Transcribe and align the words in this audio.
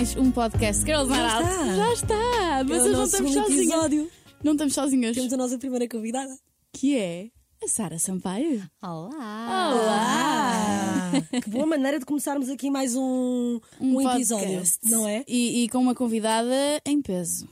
mais 0.00 0.16
um 0.16 0.30
podcast 0.30 0.82
Girls 0.82 1.10
Night 1.10 1.34
Out. 1.34 1.44
está. 1.44 1.76
Já 1.76 1.92
está. 1.92 2.58
É 2.60 2.64
Vocês 2.64 2.86
o 2.86 2.92
não 2.92 3.04
estamos 3.04 3.34
sozinhas. 3.34 3.60
episódio. 3.60 4.10
Não 4.42 4.52
estamos 4.52 4.72
sozinhas. 4.72 5.14
Temos 5.14 5.30
a 5.30 5.36
nossa 5.36 5.58
primeira 5.58 5.86
convidada. 5.86 6.34
Que 6.72 6.96
é 6.96 7.28
a 7.62 7.68
Sara 7.68 7.98
Sampaio. 7.98 8.66
Olá! 8.82 9.74
Olá! 9.74 11.12
Que 11.42 11.50
boa 11.50 11.66
maneira 11.66 11.98
de 11.98 12.06
começarmos 12.06 12.48
aqui 12.48 12.70
mais 12.70 12.96
um, 12.96 13.60
um, 13.78 14.00
episódio, 14.00 14.46
podcast. 14.46 14.90
não 14.90 15.06
é? 15.06 15.22
E, 15.28 15.64
e 15.64 15.68
com 15.68 15.76
uma 15.76 15.94
convidada 15.94 16.80
em 16.86 17.02
peso. 17.02 17.46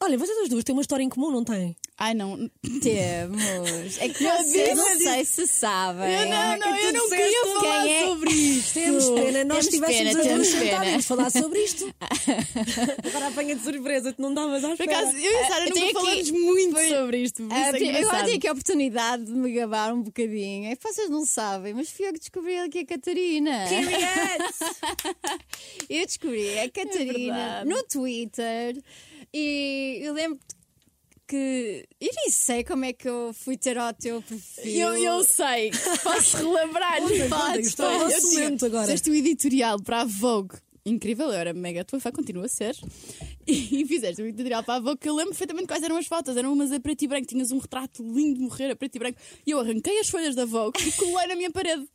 Olha, 0.00 0.18
vocês 0.18 0.38
as 0.38 0.48
duas 0.48 0.64
têm 0.64 0.74
uma 0.74 0.82
história 0.82 1.04
em 1.04 1.08
comum, 1.08 1.30
não 1.30 1.44
têm? 1.44 1.76
Ai 2.02 2.14
não. 2.14 2.50
Temos. 2.82 3.98
É 3.98 4.08
que 4.08 4.24
Eu 4.24 4.30
vocês 4.38 4.74
não 4.76 4.98
sei 4.98 5.24
se 5.26 5.46
sabem. 5.46 6.10
Eu 6.14 6.28
não, 6.30 6.56
não, 6.58 6.76
eu 6.78 6.92
não 6.94 7.08
queria 7.10 7.42
quem 7.42 7.54
falar 7.54 7.86
é? 7.88 8.06
sobre 8.06 8.30
isto. 8.30 8.72
Temos 8.72 9.10
pena, 9.10 9.44
nós 9.44 9.66
Temos 9.66 9.86
tivéssemos 9.86 10.12
pena, 10.12 10.22
temos 10.24 10.54
pena. 10.54 11.02
falar 11.02 11.30
sobre 11.30 11.58
isto. 11.62 11.94
Agora 13.06 13.26
apanha 13.28 13.54
de 13.54 13.62
surpresa, 13.62 14.14
tu 14.14 14.22
não 14.22 14.30
estavas 14.30 14.64
à 14.64 14.68
Por 14.68 14.72
espera. 14.80 14.98
acaso, 14.98 15.16
eu 15.18 15.30
e 15.30 15.36
a 15.36 15.46
Sara 15.48 15.64
Eu 15.64 15.68
nunca 15.74 15.84
aqui- 15.84 15.92
falamos 15.92 16.30
muito 16.30 16.72
Foi- 16.72 16.88
sobre 16.88 17.16
isto. 17.18 17.48
Ah, 17.50 17.58
é 17.68 17.72
tem- 17.72 17.88
agora 17.90 17.98
engraçado. 18.00 18.24
tenho 18.24 18.36
aqui 18.38 18.48
a 18.48 18.52
oportunidade 18.52 19.24
de 19.26 19.32
me 19.32 19.52
gabar 19.52 19.92
um 19.92 20.00
bocadinho. 20.02 20.72
É 20.72 20.76
que 20.76 20.82
vocês 20.82 21.10
não 21.10 21.26
sabem, 21.26 21.74
mas 21.74 21.90
fui 21.90 22.08
eu 22.08 22.12
que 22.14 22.18
descobri 22.18 22.58
aqui 22.60 22.78
a 22.78 22.86
Catarina. 22.86 23.64
Eu 25.88 26.06
descobri 26.06 26.58
a 26.58 26.70
Catarina 26.70 27.34
verdade. 27.64 27.68
no 27.68 27.82
Twitter 27.84 28.80
e 29.34 29.98
eu 30.02 30.12
lembro 30.14 30.38
que. 31.30 31.86
Eu 32.00 32.10
nem 32.12 32.30
sei 32.30 32.64
como 32.64 32.84
é 32.84 32.92
que 32.92 33.08
eu 33.08 33.32
fui 33.32 33.56
ter 33.56 33.78
ao 33.78 33.94
teu 33.94 34.20
perfil. 34.20 34.64
Eu, 34.64 34.96
eu 34.96 35.24
sei, 35.24 35.70
posso 36.02 36.36
relembrar. 36.38 36.98
Podes, 36.98 37.74
podes. 37.76 38.34
Eu 38.34 38.66
agora. 38.66 38.86
Fizeste 38.86 39.10
o 39.10 39.14
editorial 39.14 39.80
para 39.80 40.00
a 40.00 40.04
Vogue. 40.04 40.56
Incrível, 40.84 41.26
eu 41.26 41.34
era 41.34 41.52
mega 41.52 41.84
tua 41.84 42.00
fã, 42.00 42.10
continua 42.10 42.46
a 42.46 42.48
ser. 42.48 42.76
E 43.46 43.84
fizeste 43.86 44.20
o 44.20 44.26
editorial 44.26 44.64
para 44.64 44.76
a 44.76 44.80
Vogue 44.80 44.98
que 44.98 45.08
eu 45.08 45.14
lembro 45.14 45.30
perfeitamente 45.30 45.68
quais 45.68 45.82
eram 45.84 45.96
as 45.96 46.06
fotos. 46.06 46.36
Eram 46.36 46.52
umas 46.52 46.72
a 46.72 46.80
preto 46.80 47.04
e 47.04 47.06
branco, 47.06 47.26
tinhas 47.28 47.52
um 47.52 47.58
retrato 47.58 48.02
lindo 48.02 48.34
de 48.34 48.40
morrer 48.40 48.72
a 48.72 48.76
preto 48.76 48.96
e 48.96 48.98
branco. 48.98 49.18
E 49.46 49.52
eu 49.52 49.60
arranquei 49.60 50.00
as 50.00 50.08
folhas 50.08 50.34
da 50.34 50.44
Vogue 50.44 50.80
e 50.84 50.90
colei 50.92 51.28
na 51.28 51.36
minha 51.36 51.50
parede. 51.50 51.86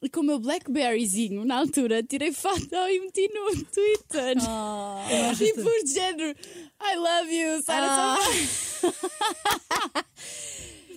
E 0.00 0.08
com 0.08 0.20
o 0.20 0.22
meu 0.22 0.38
Blackberryzinho, 0.38 1.44
na 1.44 1.56
altura, 1.58 2.02
tirei 2.02 2.32
foto 2.32 2.68
e 2.72 3.00
meti 3.00 3.28
no 3.34 3.64
Twitter. 3.64 4.36
Oh. 4.48 4.98
E 5.40 5.84
de 5.84 5.92
género 5.92 6.38
I 6.80 6.96
love 6.96 7.34
you, 7.34 7.62
Sara 7.62 7.86
Ah. 7.88 8.16
Sampaio. 8.16 10.08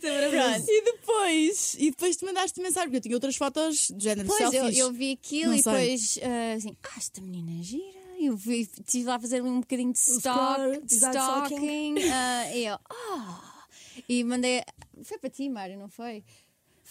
Pronto. 0.01 0.65
E 0.67 0.81
depois, 0.83 1.75
e 1.77 1.91
depois 1.91 2.17
te 2.17 2.25
mandaste 2.25 2.59
mensagem, 2.59 2.87
porque 2.89 2.97
eu 2.97 3.01
tinha 3.01 3.15
outras 3.15 3.35
fotos 3.35 3.87
de 3.95 4.03
género 4.03 4.27
Pois, 4.27 4.41
eu, 4.41 4.51
selfies. 4.51 4.77
eu 4.79 4.91
vi 4.91 5.11
aquilo 5.11 5.51
Não 5.51 5.57
e 5.57 5.61
sei. 5.63 5.73
depois, 5.73 6.19
ah, 6.23 6.53
assim, 6.55 6.75
ah, 6.83 6.89
esta 6.97 7.21
menina 7.21 7.59
é 7.59 7.63
gira. 7.63 8.01
Eu 8.19 8.35
vi, 8.35 8.61
estive 8.61 9.05
lá 9.05 9.15
a 9.15 9.19
fazer 9.19 9.41
um 9.43 9.59
bocadinho 9.61 9.93
de 9.93 9.99
stock, 9.99 10.85
de 10.85 10.93
stalking. 10.95 11.95
ah, 12.11 12.49
e 12.55 12.65
eu, 12.65 12.77
ah. 12.89 13.63
E 14.09 14.23
mandei. 14.23 14.63
Foi 15.03 15.17
para 15.19 15.29
ti, 15.29 15.49
Mário, 15.49 15.77
não 15.77 15.87
foi? 15.89 16.23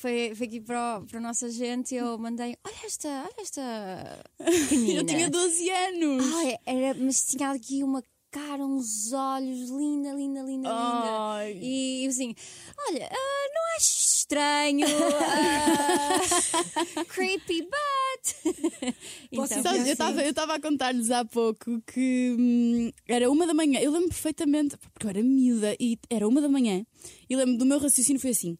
Foi, 0.00 0.32
foi 0.34 0.46
aqui 0.46 0.62
para 0.62 0.98
o, 0.98 1.06
para 1.06 1.18
o 1.18 1.20
nosso 1.20 1.44
agente 1.44 1.94
e 1.94 1.98
eu 1.98 2.16
mandei: 2.16 2.56
olha 2.64 2.86
esta, 2.86 3.08
olha 3.08 3.42
esta. 3.42 4.24
Pequenina. 4.38 5.00
Eu 5.00 5.04
tinha 5.04 5.28
12 5.28 5.70
anos. 5.70 6.34
Ai, 6.36 6.56
era, 6.64 6.98
mas 6.98 7.22
tinha 7.26 7.50
aqui 7.50 7.84
uma 7.84 8.02
cara, 8.30 8.64
uns 8.64 9.12
olhos, 9.12 9.68
linda, 9.68 10.14
linda, 10.14 10.40
linda, 10.40 10.70
Ai. 10.72 11.52
linda. 11.52 11.66
E 11.66 12.04
eu 12.04 12.10
assim, 12.10 12.34
olha, 12.88 13.10
ah, 13.12 13.48
não 13.54 13.76
acho 13.76 13.98
estranho, 13.98 14.86
ah, 16.96 17.04
creepy, 17.12 17.62
but. 17.62 18.54
Posso 19.36 19.52
Então, 19.52 19.62
Sabes, 19.62 19.86
eu 19.86 19.92
estava 19.92 20.22
eu 20.22 20.30
estava 20.30 20.54
a 20.54 20.60
contar-lhes 20.60 21.10
há 21.10 21.26
pouco 21.26 21.82
que 21.82 22.36
hum, 22.38 22.90
era 23.06 23.30
uma 23.30 23.46
da 23.46 23.52
manhã. 23.52 23.80
Eu 23.80 23.90
lembro 23.90 24.08
perfeitamente, 24.08 24.78
porque 24.78 25.06
eu 25.06 25.10
era 25.10 25.22
miúda 25.22 25.76
e 25.78 25.98
era 26.08 26.26
uma 26.26 26.40
da 26.40 26.48
manhã. 26.48 26.86
E 27.28 27.36
lembro 27.36 27.58
do 27.58 27.66
meu 27.66 27.78
raciocínio 27.78 28.20
foi 28.20 28.30
assim: 28.30 28.56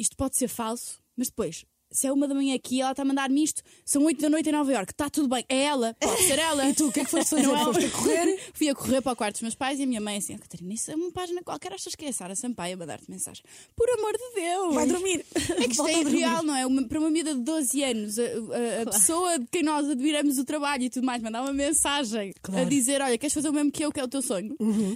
isto 0.00 0.16
pode 0.16 0.36
ser 0.36 0.48
falso, 0.48 0.98
mas 1.16 1.28
depois. 1.28 1.64
Se 1.92 2.06
é 2.06 2.12
uma 2.12 2.28
da 2.28 2.36
manhã 2.36 2.54
aqui, 2.54 2.80
ela 2.80 2.92
está 2.92 3.02
a 3.02 3.04
mandar-me 3.04 3.42
isto, 3.42 3.62
são 3.84 4.04
oito 4.04 4.20
da 4.22 4.30
noite 4.30 4.48
em 4.48 4.52
Nova 4.52 4.72
Iorque, 4.72 4.92
está 4.92 5.10
tudo 5.10 5.26
bem, 5.26 5.44
é 5.48 5.64
ela, 5.64 5.92
pode 6.00 6.22
ser 6.22 6.38
ela. 6.38 6.64
E 6.70 6.72
tu, 6.72 6.86
o 6.86 6.92
que 6.92 7.00
é 7.00 7.04
que 7.04 7.10
foste 7.10 7.30
fazer? 7.30 7.42
Não 7.48 7.56
é- 7.56 7.64
Foste 7.64 7.84
a 7.86 7.90
correr? 7.90 8.38
Fui 8.54 8.68
a 8.68 8.74
correr 8.76 9.00
para 9.02 9.10
o 9.12 9.16
quarto 9.16 9.32
dos 9.34 9.42
meus 9.42 9.56
pais 9.56 9.80
e 9.80 9.82
a 9.82 9.86
minha 9.88 10.00
mãe 10.00 10.18
assim, 10.18 10.36
"Oh, 10.36 10.38
Catarina, 10.38 10.72
isso 10.72 10.88
é 10.92 10.94
uma 10.94 11.10
página 11.10 11.42
qualquer, 11.42 11.72
achas 11.72 11.96
que 11.96 12.04
é 12.04 12.10
a 12.10 12.12
Sara 12.12 12.36
Sampaio 12.36 12.74
a 12.74 12.76
mandar-te 12.76 13.10
mensagem? 13.10 13.42
Por 13.74 13.90
amor 13.90 14.12
de 14.12 14.40
Deus! 14.40 14.74
Vai 14.76 14.86
dormir. 14.86 15.26
É 15.58 15.64
que 15.66 15.72
isto 15.72 15.88
é 15.88 16.00
irreal, 16.00 16.44
não 16.44 16.54
é? 16.54 16.64
Uma- 16.64 16.86
para 16.86 17.00
uma 17.00 17.10
miúda 17.10 17.34
de 17.34 17.40
12 17.40 17.82
anos, 17.82 18.18
a, 18.20 18.22
a- 18.22 18.82
a 18.82 18.90
pessoa 18.92 19.38
de 19.40 19.46
quem 19.48 19.64
nós 19.64 19.88
admiramos 19.90 20.38
o 20.38 20.44
trabalho 20.44 20.84
e 20.84 20.90
tudo 20.90 21.04
mais, 21.04 21.20
mandar 21.20 21.42
uma 21.42 21.52
mensagem 21.52 22.32
Claro. 22.40 22.66
a 22.66 22.68
dizer: 22.68 23.02
Olha, 23.02 23.18
queres 23.18 23.34
fazer 23.34 23.48
o 23.48 23.52
mesmo 23.52 23.72
que 23.72 23.84
eu, 23.84 23.90
que 23.90 23.98
é 23.98 24.04
o 24.04 24.08
teu 24.08 24.22
sonho? 24.22 24.54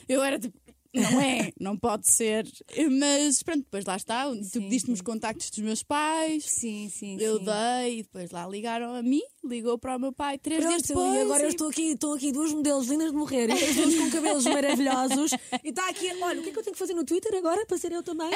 Eu 0.09 0.23
era 0.23 0.39
tipo. 0.39 0.57
Não 0.95 1.21
é, 1.21 1.51
não 1.61 1.77
pode 1.77 2.09
ser. 2.11 2.47
Mas 2.99 3.43
pronto, 3.43 3.61
depois 3.65 3.85
lá 3.85 3.97
está. 3.97 4.25
tu 4.53 4.61
pediste-me 4.61 4.95
os 4.95 5.01
contactos 5.01 5.51
dos 5.51 5.59
meus 5.59 5.83
pais, 5.83 6.45
Sim, 6.47 6.89
sim. 6.89 7.17
eu 7.21 7.39
sim. 7.39 7.45
dei, 7.45 7.99
e 7.99 8.03
depois 8.03 8.31
lá 8.31 8.47
ligaram 8.47 8.95
a 8.95 9.03
mim, 9.03 9.23
ligou 9.49 9.79
para 9.79 9.97
o 9.97 9.99
meu 10.01 10.13
pai 10.13 10.39
três 10.39 10.61
dias 10.61 10.83
Pronto, 10.83 10.89
depois. 10.89 11.15
e 11.15 11.19
agora 11.21 11.43
eu 11.43 11.47
e- 11.47 11.51
estou 11.51 11.69
aqui, 11.69 11.83
estou 11.93 12.15
aqui 12.15 12.33
duas 12.33 12.53
modelos 12.53 12.87
lindas 12.89 13.11
de 13.11 13.17
morrer, 13.17 13.49
e 13.51 13.53
as 13.53 13.75
duas 13.77 13.95
com 13.95 14.11
cabelos 14.11 14.45
maravilhosos. 14.45 15.33
E 15.63 15.69
está 15.69 15.89
aqui, 15.89 16.07
olha, 16.23 16.41
o 16.41 16.43
que 16.43 16.49
é 16.51 16.53
que 16.53 16.59
eu 16.59 16.63
tenho 16.63 16.73
que 16.75 16.79
fazer 16.79 16.95
no 16.95 17.05
Twitter 17.05 17.35
agora 17.37 17.65
para 17.67 17.77
ser 17.79 17.93
eu 17.93 18.03
também? 18.03 18.31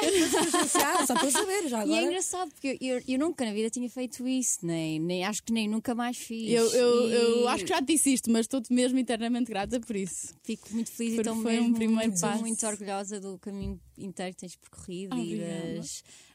Só 1.07 1.13
para 1.15 1.31
saber, 1.31 1.67
já 1.67 1.85
E 1.85 1.89
é 1.91 1.93
agora. 1.93 2.01
engraçado 2.03 2.49
porque 2.51 2.77
eu, 2.79 2.97
eu, 2.97 3.03
eu 3.07 3.19
nunca 3.19 3.45
na 3.45 3.53
vida 3.53 3.69
tinha 3.69 3.89
feito 3.89 4.27
isso, 4.27 4.59
nem, 4.65 4.99
nem 4.99 5.23
acho 5.25 5.43
que 5.43 5.51
nem 5.51 5.67
nunca 5.67 5.93
mais 5.95 6.17
fiz. 6.17 6.49
Eu, 6.51 6.65
eu, 6.73 7.09
E 7.09 7.13
eu 7.41 7.47
acho 7.49 7.63
que 7.63 7.69
já 7.69 7.77
te 7.81 7.85
disse 7.93 8.13
isto, 8.13 8.29
mas 8.31 8.41
estou-te 8.41 8.71
mesmo 8.73 8.97
eternamente 8.99 9.49
grata 9.49 9.79
por 9.79 9.95
isso. 9.95 10.33
Fico 10.43 10.67
muito 10.73 10.91
feliz 10.91 11.15
Porque 11.15 11.29
e 11.29 11.31
estou 11.31 11.43
foi 11.43 11.59
um 11.59 11.73
primeiro 11.73 12.09
muito, 12.11 12.21
passo. 12.21 12.41
muito 12.41 12.65
orgulhosa 12.67 13.19
do 13.19 13.37
caminho 13.39 13.79
inteiro 13.97 14.33
que 14.33 14.41
tens 14.41 14.55
percorrido 14.55 15.15
e 15.17 15.21
Obrigada. 15.35 15.81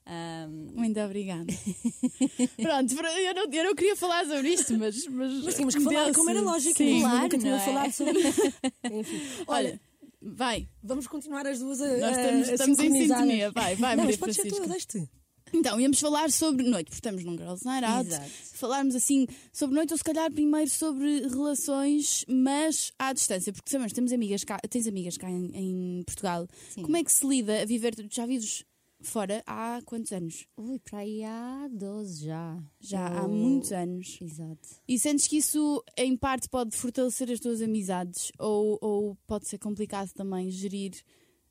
Ahm, 0.06 0.68
Muito 0.74 1.00
obrigada. 1.00 1.46
Pronto, 2.60 2.94
eu 2.94 3.34
não, 3.34 3.52
eu 3.52 3.64
não 3.64 3.74
queria 3.74 3.96
falar 3.96 4.24
sobre 4.26 4.48
isto, 4.48 4.76
mas. 4.78 5.06
Mas, 5.06 5.44
Mas 5.44 5.54
tínhamos 5.54 5.74
que 5.74 5.82
falar 5.82 6.12
como 6.12 6.30
era 6.30 6.40
lógico, 6.40 6.76
Sim. 6.76 7.00
Claro, 7.00 7.22
nunca 7.22 7.38
tinha 7.38 7.54
é? 7.54 7.60
falado 7.60 7.92
sobre 7.92 8.18
Enfim, 8.92 9.20
Olha, 9.46 9.68
olha, 9.68 9.80
vai. 10.20 10.68
vamos 10.82 11.06
continuar 11.06 11.46
as 11.46 11.58
duas 11.58 11.80
a, 11.80 11.96
Nós 11.98 12.16
estamos, 12.16 12.48
a 12.48 12.52
estamos 12.52 12.78
em 12.78 12.92
sintonia. 12.92 13.50
Vai, 13.50 13.76
vai, 13.76 13.96
Não, 13.96 14.04
Maria 14.04 14.04
mas 14.04 14.16
pode 14.16 14.34
ser 14.34 14.86
tu. 14.86 15.08
Então, 15.52 15.80
íamos 15.80 16.00
falar 16.00 16.32
sobre 16.32 16.68
noite, 16.68 16.86
porque 16.86 16.96
estamos 16.96 17.22
num 17.24 17.36
Girls 17.36 17.64
Night 17.64 17.84
Out. 17.84 18.08
Exato. 18.08 18.30
Falarmos 18.54 18.94
assim 18.96 19.26
sobre 19.52 19.76
noite, 19.76 19.92
ou 19.92 19.98
se 19.98 20.02
calhar 20.02 20.30
primeiro 20.32 20.68
sobre 20.68 21.28
relações, 21.28 22.24
mas 22.28 22.92
à 22.98 23.12
distância, 23.12 23.52
porque 23.52 23.70
sabemos, 23.70 23.92
temos 23.92 24.12
amigas 24.12 24.42
cá, 24.42 24.58
tens 24.68 24.86
amigas 24.86 25.16
cá 25.16 25.30
em, 25.30 25.50
em 25.54 26.02
Portugal. 26.04 26.48
Sim. 26.70 26.82
Como 26.82 26.96
é 26.96 27.04
que 27.04 27.12
se 27.12 27.24
lida 27.26 27.62
a 27.62 27.64
viver? 27.64 27.94
Já 28.10 28.26
vives 28.26 28.64
fora 29.04 29.42
há 29.46 29.80
quantos 29.84 30.12
anos? 30.12 30.46
Ui, 30.56 30.78
para 30.78 30.98
aí 31.00 31.22
há 31.24 31.68
12 31.70 32.24
já. 32.26 32.62
Já 32.80 33.06
há 33.20 33.22
Eu- 33.24 33.28
muitos 33.28 33.72
anos. 33.72 34.18
Exato. 34.20 34.68
E 34.86 34.98
sentes 34.98 35.26
que 35.28 35.36
isso, 35.38 35.82
em 35.96 36.16
parte, 36.16 36.48
pode 36.48 36.76
fortalecer 36.76 37.30
as 37.30 37.40
tuas 37.40 37.60
amizades 37.62 38.30
ou, 38.38 38.78
ou 38.80 39.16
pode 39.26 39.46
ser 39.48 39.58
complicado 39.58 40.12
também 40.12 40.50
gerir 40.50 40.92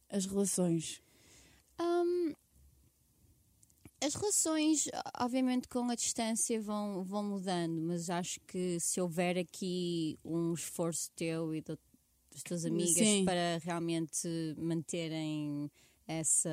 as 0.09 0.25
relações? 0.25 1.01
Hum, 1.79 2.33
as 4.01 4.15
relações, 4.15 4.87
obviamente, 5.19 5.67
com 5.69 5.89
a 5.89 5.95
distância 5.95 6.61
vão, 6.61 7.03
vão 7.03 7.23
mudando, 7.23 7.81
mas 7.81 8.09
acho 8.09 8.39
que 8.41 8.77
se 8.79 8.99
houver 8.99 9.37
aqui 9.37 10.19
um 10.25 10.53
esforço 10.53 11.09
teu 11.15 11.55
e 11.55 11.61
do- 11.61 11.79
das 12.31 12.43
tuas 12.43 12.65
amigas 12.65 12.95
Sim. 13.07 13.23
para 13.25 13.59
realmente 13.63 14.27
manterem 14.57 15.71
essa 16.05 16.49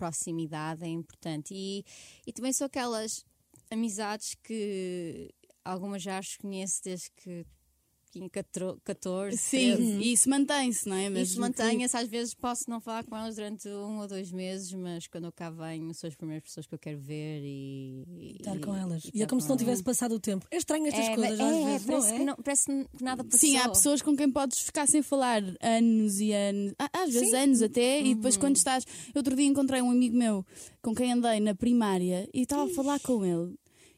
proximidade 0.00 0.82
é 0.82 0.88
importante. 0.88 1.52
E, 1.54 1.84
e 2.26 2.32
também 2.32 2.54
são 2.54 2.66
aquelas 2.66 3.22
amizades 3.70 4.34
que 4.42 5.30
algumas 5.62 6.02
já 6.02 6.18
as 6.18 6.38
conheço 6.38 6.82
desde 6.82 7.10
que 7.10 7.44
14, 8.82 9.36
Sim, 9.36 9.76
13. 9.76 9.82
e 10.00 10.12
isso 10.12 10.28
mantém-se, 10.28 10.88
não 10.88 10.96
é? 10.96 11.04
Isso 11.04 11.10
Mesmo 11.12 11.34
que- 11.34 11.40
mantenha-se, 11.40 11.96
às 11.96 12.08
vezes 12.08 12.34
posso 12.34 12.68
não 12.68 12.80
falar 12.80 13.04
com 13.04 13.16
elas 13.16 13.36
durante 13.36 13.68
um 13.68 13.98
ou 14.00 14.08
dois 14.08 14.30
meses, 14.32 14.72
mas 14.72 15.06
quando 15.06 15.24
eu 15.24 15.32
cá 15.32 15.50
venho 15.50 15.92
são 15.94 16.08
as 16.08 16.14
primeiras 16.14 16.42
pessoas 16.44 16.66
que 16.66 16.74
eu 16.74 16.78
quero 16.78 16.98
ver 16.98 17.40
e. 17.44 18.04
e- 18.08 18.36
Estar 18.40 18.58
com 18.60 18.74
elas. 18.76 19.04
E, 19.04 19.08
estar 19.08 19.22
é 19.22 19.26
como 19.26 19.40
com 19.40 19.44
se 19.44 19.48
não 19.48 19.54
elas. 19.54 19.60
tivesse 19.62 19.82
passado 19.82 20.14
o 20.14 20.20
tempo. 20.20 20.46
É 20.50 20.56
estranho 20.56 20.86
estas 20.86 21.06
É, 21.06 21.14
coisas, 21.14 21.38
é, 21.40 21.42
às 21.44 21.52
é, 21.54 21.64
vezes, 21.64 21.86
parece, 21.86 22.06
não 22.08 22.14
é? 22.14 22.18
que 22.18 22.24
não- 22.24 22.36
parece 22.36 22.64
que 22.96 23.04
nada 23.04 23.24
passou. 23.24 23.38
Sim, 23.40 23.56
há 23.58 23.68
pessoas 23.68 24.02
com 24.02 24.16
quem 24.16 24.30
podes 24.30 24.58
ficar 24.60 24.86
sem 24.86 25.02
falar 25.02 25.42
anos 25.60 26.20
e 26.20 26.32
anos, 26.32 26.74
às 26.92 27.12
vezes 27.12 27.30
Sim. 27.30 27.36
anos 27.36 27.62
até, 27.62 28.00
e 28.02 28.14
depois 28.14 28.34
Uhum. 28.34 28.40
quando 28.40 28.56
estás. 28.56 28.84
Outro 29.14 29.36
dia 29.36 29.46
encontrei 29.46 29.80
um 29.82 29.90
amigo 29.90 30.16
meu 30.16 30.44
com 30.82 30.94
quem 30.94 31.12
andei 31.12 31.40
na 31.40 31.54
primária 31.54 32.28
e 32.32 32.42
estava 32.42 32.64
a 32.64 32.74
falar 32.74 32.98
com 33.00 33.24
ele 33.24 33.54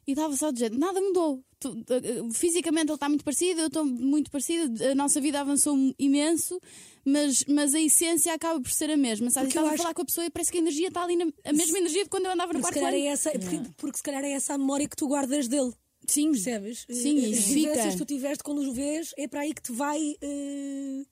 e 0.07 0.13
estava 0.13 0.37
só 0.37 0.51
de 0.51 0.61
jeito, 0.61 0.79
nada 0.79 1.01
mudou. 1.01 1.43
Tu- 1.61 1.85
eh, 1.91 2.23
fisicamente 2.33 2.87
ele 2.89 2.95
está 2.95 3.09
muito 3.09 3.25
parecido, 3.25 3.61
eu 3.61 3.67
estou 3.69 3.85
muito 3.85 4.31
parecida, 4.31 4.91
a 4.91 4.95
nossa 4.97 5.21
vida 5.21 5.41
avançou 5.41 5.77
imenso, 5.99 6.61
mas, 7.05 7.45
mas 7.47 7.73
a 7.75 7.81
essência 7.81 8.35
acaba 8.35 8.61
por 8.61 8.71
ser 8.71 8.91
a 8.91 8.97
mesma. 8.97 9.31
Sabe? 9.31 9.47
Porque 9.47 9.59
eu 9.59 9.63
Estás 9.63 9.81
a 9.81 9.83
falar 9.83 9.95
com 9.95 10.03
a 10.03 10.05
pessoa 10.05 10.27
e 10.27 10.31
parece 10.31 10.51
que 10.51 10.59
a 10.59 10.61
energia 10.61 10.89
está 10.89 11.03
ali, 11.05 11.15
na, 11.17 11.27
a 11.45 11.53
mesma 11.53 11.79
energia 11.79 12.03
de 12.05 12.11
quando 12.11 12.27
eu 12.27 12.33
andava 12.33 12.53
no 12.53 12.61
quarto 12.61 12.79
é 12.79 13.07
essa, 13.07 13.31
porque, 13.31 13.61
porque 13.77 13.97
se 13.99 14.03
calhar 14.03 14.25
é 14.25 14.33
essa 14.33 14.55
a 14.55 14.59
memória 14.59 14.89
que 14.89 14.97
tu 14.97 15.07
guardas 15.07 15.47
dele. 15.47 15.73
Sim. 16.05 16.33
Percebes? 16.33 16.85
Sim, 16.91 17.17
Eh, 17.19 17.29
isso 17.29 17.39
As 17.41 17.47
vivências 17.47 17.77
fica. 17.85 17.91
que 17.93 17.97
tu 17.99 18.05
tiveste 18.07 18.43
quando 18.43 18.59
os 18.59 18.75
vês, 18.75 19.11
é 19.17 19.29
para 19.29 19.43
aí 19.43 19.55
que 19.55 19.63
te 19.63 19.71
vai 19.71 20.17
eh, 20.21 21.03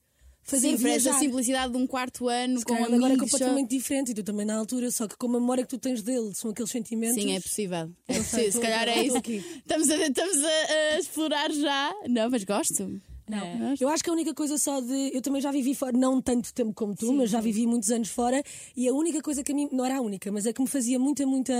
fazer 0.43 0.69
Sim, 0.69 0.73
essa 0.75 0.83
viajar. 0.83 1.19
simplicidade 1.19 1.71
de 1.71 1.77
um 1.77 1.87
quarto 1.87 2.27
ano 2.27 2.59
Se 2.59 2.65
com 2.65 2.73
amigos. 2.73 2.93
agora 2.95 3.13
é 3.13 3.17
completamente 3.17 3.69
diferente 3.69 4.11
e 4.11 4.13
tu 4.13 4.23
também 4.23 4.45
na 4.45 4.55
altura, 4.55 4.91
só 4.91 5.07
que 5.07 5.15
com 5.15 5.27
a 5.27 5.39
memória 5.39 5.63
que 5.63 5.69
tu 5.69 5.77
tens 5.77 6.01
dele 6.01 6.33
são 6.33 6.51
aqueles 6.51 6.71
sentimentos. 6.71 7.21
Sim, 7.21 7.35
é 7.35 7.39
possível. 7.39 7.89
É 8.07 8.17
possível. 8.17 8.51
Se 8.51 8.59
calhar 8.59 8.87
é 8.87 9.03
isso. 9.03 9.17
Estamos, 9.17 9.89
a, 9.89 9.95
estamos 9.95 10.37
a, 10.43 10.73
a 10.95 10.99
explorar 10.99 11.51
já. 11.51 11.93
Não, 12.07 12.29
mas 12.29 12.43
gosto. 12.43 13.01
Não. 13.29 13.69
Gosto. 13.69 13.81
Eu 13.81 13.87
acho 13.87 14.03
que 14.03 14.09
a 14.09 14.13
única 14.13 14.33
coisa 14.33 14.57
só 14.57 14.81
de. 14.81 15.11
Eu 15.13 15.21
também 15.21 15.41
já 15.41 15.51
vivi 15.51 15.73
fora, 15.73 15.97
não 15.97 16.21
tanto 16.21 16.53
tempo 16.53 16.73
como 16.73 16.93
tu, 16.93 17.13
mas 17.13 17.29
já 17.29 17.39
vivi 17.39 17.65
muitos 17.65 17.89
anos 17.89 18.09
fora, 18.09 18.43
e 18.75 18.89
a 18.89 18.93
única 18.93 19.21
coisa 19.21 19.41
que 19.41 19.53
a 19.53 19.55
mim. 19.55 19.69
Não 19.71 19.85
era 19.85 19.97
a 19.97 20.01
única, 20.01 20.29
mas 20.31 20.45
a 20.45 20.51
que 20.51 20.61
me 20.61 20.67
fazia 20.67 20.99
muita, 20.99 21.25
muita 21.25 21.53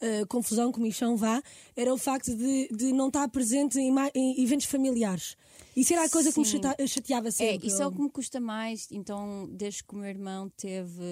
eh, 0.00 0.24
confusão, 0.28 0.72
comichão 0.72 1.16
vá, 1.16 1.40
era 1.76 1.94
o 1.94 1.98
facto 1.98 2.34
de, 2.34 2.68
de 2.68 2.92
não 2.92 3.08
estar 3.08 3.28
presente 3.28 3.78
em, 3.78 3.94
em 4.12 4.42
eventos 4.42 4.66
familiares. 4.66 5.36
Isso 5.76 5.92
era 5.92 6.04
a 6.04 6.08
coisa 6.10 6.32
que 6.32 6.38
me 6.38 6.44
Sim. 6.46 6.60
chateava 6.86 7.28
É, 7.28 7.30
sempre. 7.30 7.66
isso 7.66 7.82
é 7.82 7.86
o 7.86 7.92
que 7.92 8.00
me 8.00 8.10
custa 8.10 8.40
mais. 8.40 8.86
Então, 8.90 9.48
desde 9.52 9.82
que 9.84 9.94
o 9.94 9.98
meu 9.98 10.08
irmão 10.08 10.48
teve 10.56 11.02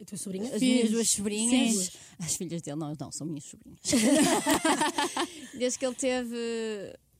A 0.00 0.04
tua 0.04 0.18
sobrinha? 0.18 0.54
as 0.54 0.60
minhas 0.60 0.90
duas 0.90 1.10
sobrinhas, 1.10 1.74
Sim. 1.86 1.90
as 2.18 2.34
filhas 2.36 2.62
dele, 2.62 2.76
não, 2.78 2.94
não, 2.98 3.12
são 3.12 3.26
minhas 3.26 3.44
sobrinhas. 3.44 3.80
desde 5.58 5.78
que 5.78 5.86
ele 5.86 5.94
teve 5.94 6.36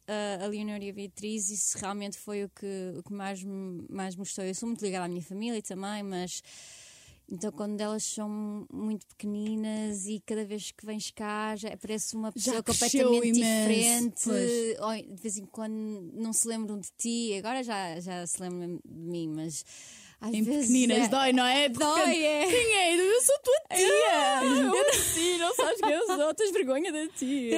a, 0.07 0.45
a 0.45 0.47
Leonor 0.49 0.83
e 0.83 0.91
a 0.91 0.93
Beatriz, 0.93 1.51
isso 1.51 1.79
realmente 1.79 2.17
foi 2.19 2.45
o 2.45 2.49
que, 2.49 2.95
o 2.99 3.03
que 3.03 3.13
mais, 3.13 3.43
me, 3.43 3.85
mais 3.91 4.15
me 4.15 4.21
gostou. 4.21 4.45
Eu 4.45 4.55
sou 4.55 4.69
muito 4.69 4.83
ligada 4.83 5.05
à 5.07 5.09
minha 5.09 5.23
família 5.23 5.63
também, 5.63 6.03
mas. 6.03 6.43
Então, 7.31 7.51
quando 7.53 7.81
elas 7.81 8.05
são 8.05 8.67
muito 8.71 9.07
pequeninas 9.07 10.07
e 10.07 10.23
cada 10.27 10.45
vez 10.45 10.71
que 10.71 10.85
vens 10.85 11.11
cá 11.11 11.57
já 11.57 11.75
parece 11.77 12.15
uma 12.15 12.31
pessoa 12.31 12.63
completamente 12.63 13.33
diferente, 13.33 14.23
pois. 14.25 14.79
ou 14.81 15.15
de 15.15 15.23
vez 15.23 15.39
em 15.39 15.47
quando 15.47 16.11
não 16.13 16.33
se 16.35 16.47
lembram 16.47 16.79
de 16.79 16.89
ti, 16.99 17.35
agora 17.39 17.63
já, 17.63 17.99
já 17.99 18.27
se 18.27 18.41
lembram 18.43 18.79
de 18.85 18.95
mim, 19.11 19.29
mas 19.35 19.65
às 20.21 20.35
Em 20.35 20.45
pequeninas, 20.45 20.99
é- 20.99 21.09
dói, 21.09 21.33
não 21.33 21.47
é? 21.47 21.69
Dói, 21.71 22.23
é. 22.25 22.47
Quem 22.47 22.75
é? 22.77 22.95
Eu 22.95 23.23
sou 23.23 23.39
tua 23.43 23.77
tia. 23.77 24.45
Eu 24.63 24.89
assim, 24.91 25.39
não 25.39 25.55
sabes 25.55 25.81
quem 25.81 25.91
eu 25.93 26.07
sou, 26.07 26.35
tens 26.35 26.53
vergonha 26.53 26.93
de 26.93 27.09
ti. 27.09 27.51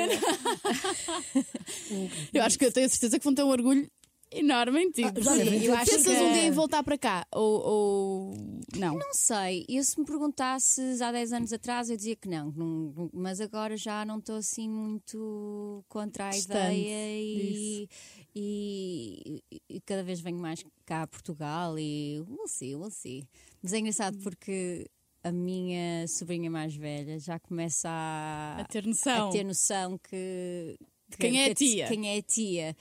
Eu 2.32 2.42
acho 2.42 2.58
que 2.58 2.64
eu 2.64 2.72
tenho 2.72 2.88
certeza 2.88 3.18
que 3.18 3.24
vão 3.24 3.34
ter 3.34 3.42
um 3.42 3.48
orgulho 3.50 3.90
enorme. 4.32 4.90
Ah, 5.04 5.20
já 5.20 5.32
Sim, 5.32 5.38
devem 5.38 5.60
ter. 5.60 5.66
eu 5.66 5.74
acho 5.74 5.90
Pensas 5.90 6.04
que- 6.16 6.22
um 6.22 6.32
dia 6.32 6.42
em 6.44 6.50
voltar 6.50 6.82
para 6.82 6.98
cá? 6.98 7.26
Ou, 7.32 7.60
ou... 7.66 8.34
não? 8.76 8.94
Não 8.98 9.14
sei, 9.14 9.64
eu 9.68 9.82
se 9.84 9.98
me 9.98 10.04
perguntasses 10.06 11.00
há 11.00 11.12
10 11.12 11.32
anos 11.32 11.52
atrás 11.52 11.88
eu 11.90 11.96
dizia 11.96 12.16
que 12.16 12.28
não, 12.28 12.50
não- 12.52 12.92
não- 12.96 13.10
mas 13.12 13.40
agora 13.40 13.76
já 13.76 14.04
não 14.04 14.18
estou 14.18 14.36
assim 14.36 14.68
muito 14.68 15.84
contra 15.88 16.26
a 16.28 16.30
Distante 16.30 16.58
ideia 16.80 17.20
e, 17.20 17.88
e, 18.34 19.42
e 19.68 19.80
cada 19.80 20.02
vez 20.02 20.20
venho 20.20 20.38
mais 20.38 20.64
cá 20.84 21.02
a 21.02 21.06
Portugal 21.06 21.78
e 21.78 22.22
we'll 22.28 22.48
see, 22.48 22.74
we'll 22.74 22.90
see. 22.90 23.24
Mas 23.62 23.72
é 23.72 23.78
engraçado 23.78 24.18
porque 24.18 24.86
a 25.24 25.32
minha 25.32 26.06
sobrinha 26.06 26.50
mais 26.50 26.74
velha 26.76 27.18
já 27.18 27.38
começa 27.38 27.88
a, 27.88 28.58
A 28.60 28.64
ter 28.64 28.86
noção. 28.86 29.28
a 29.28 29.32
ter 29.32 29.44
noção 29.44 29.98
que, 29.98 30.76
que- 31.10 31.16
Quem 31.18 31.40
é 31.40 31.44
a 31.46 31.48
que 31.48 31.54
tia? 31.54 31.88
Quem 31.88 32.08
é 32.14 32.18
a 32.18 32.22
tia. 32.22 32.76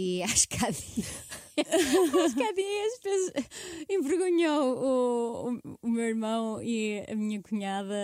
E 0.00 0.22
há 0.22 0.28
dias 2.52 2.98
fez- 3.02 3.32
envergonhou 3.90 4.78
o, 4.78 5.50
o, 5.50 5.78
o 5.82 5.88
meu 5.90 6.04
irmão 6.04 6.62
e 6.62 7.04
a 7.10 7.16
minha 7.16 7.42
cunhada 7.42 7.96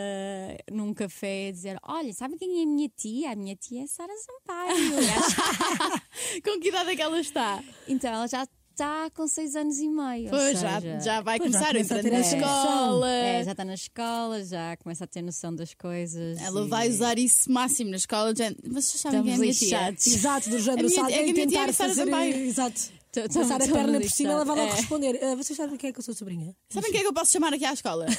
num 0.72 0.92
café 0.92 1.46
a 1.48 1.52
dizer: 1.52 1.76
Olha, 1.84 2.12
sabe 2.12 2.36
quem 2.36 2.58
é 2.58 2.62
a 2.64 2.66
minha 2.66 2.88
tia? 2.96 3.30
A 3.30 3.36
minha 3.36 3.54
tia 3.54 3.84
é 3.84 3.86
Sara 3.86 4.12
Sampaio. 4.16 4.74
Com 6.42 6.58
que 6.58 6.68
idade 6.70 6.90
é 6.90 6.96
que 6.96 7.02
ela 7.02 7.20
está? 7.20 7.62
então 7.86 8.12
ela 8.12 8.26
já 8.26 8.44
está 8.74 9.08
com 9.10 9.26
seis 9.28 9.54
anos 9.54 9.78
e 9.78 9.88
meio. 9.88 10.28
Pois, 10.30 10.58
já, 10.60 10.80
seja, 10.80 11.00
já 11.00 11.20
vai 11.20 11.38
Pois, 11.38 11.52
já 11.52 11.58
começar 11.58 11.76
a 11.76 11.80
entrar 11.80 12.02
na 12.10 12.20
escola. 12.20 13.10
É, 13.10 13.44
já 13.44 13.50
está 13.52 13.64
na 13.64 13.74
escola, 13.74 14.44
já 14.44 14.76
começa 14.78 15.04
a 15.04 15.06
ter 15.06 15.22
noção 15.22 15.54
das 15.54 15.72
coisas. 15.74 16.40
Ela 16.40 16.64
e- 16.64 16.68
vai 16.68 16.88
usar 16.88 17.18
isso 17.18 17.50
máximo 17.50 17.90
na 17.90 17.96
escola. 17.96 18.34
Já... 18.36 18.50
Mas 18.70 18.84
vocês 18.86 19.00
sabem 19.00 19.22
quem 19.22 19.32
é 19.32 19.34
a 19.34 19.38
minha 19.38 19.50
Estamos 19.50 19.58
tia? 19.70 19.78
lixados. 19.90 20.06
Exato, 20.06 20.50
do 20.50 20.58
género, 20.58 20.88
minha- 20.88 21.00
é 21.00 21.06
que 21.06 21.14
a 21.14 21.22
minha 21.32 21.34
tia 21.34 21.46
tentar 21.46 21.68
é 21.68 21.72
fazer. 21.72 22.04
Sampaio. 22.04 22.34
Exato. 22.36 22.80
Tô- 23.12 23.28
tô- 23.28 23.38
Passar 23.40 23.62
a 23.62 23.68
perna 23.68 24.00
por 24.00 24.10
cima, 24.10 24.32
ela 24.32 24.44
vai 24.44 24.56
logo 24.56 24.72
É. 24.72 24.74
responder. 24.74 25.20
"Ah, 25.22 25.36
vocês 25.36 25.56
sabem 25.56 25.76
quem 25.76 25.90
é 25.90 25.92
que 25.92 26.00
eu 26.00 26.02
sou 26.02 26.12
sobrinha? 26.14 26.52
Sabem 26.68 26.90
quem 26.90 26.98
é 26.98 27.02
que 27.04 27.08
eu 27.08 27.12
posso 27.14 27.30
chamar 27.30 27.54
aqui 27.54 27.64
à 27.64 27.72
escola? 27.72 28.06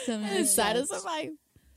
Estamos 0.00 0.30
A 0.32 0.44
Sara. 0.46 0.86
Sampaio. 0.86 1.36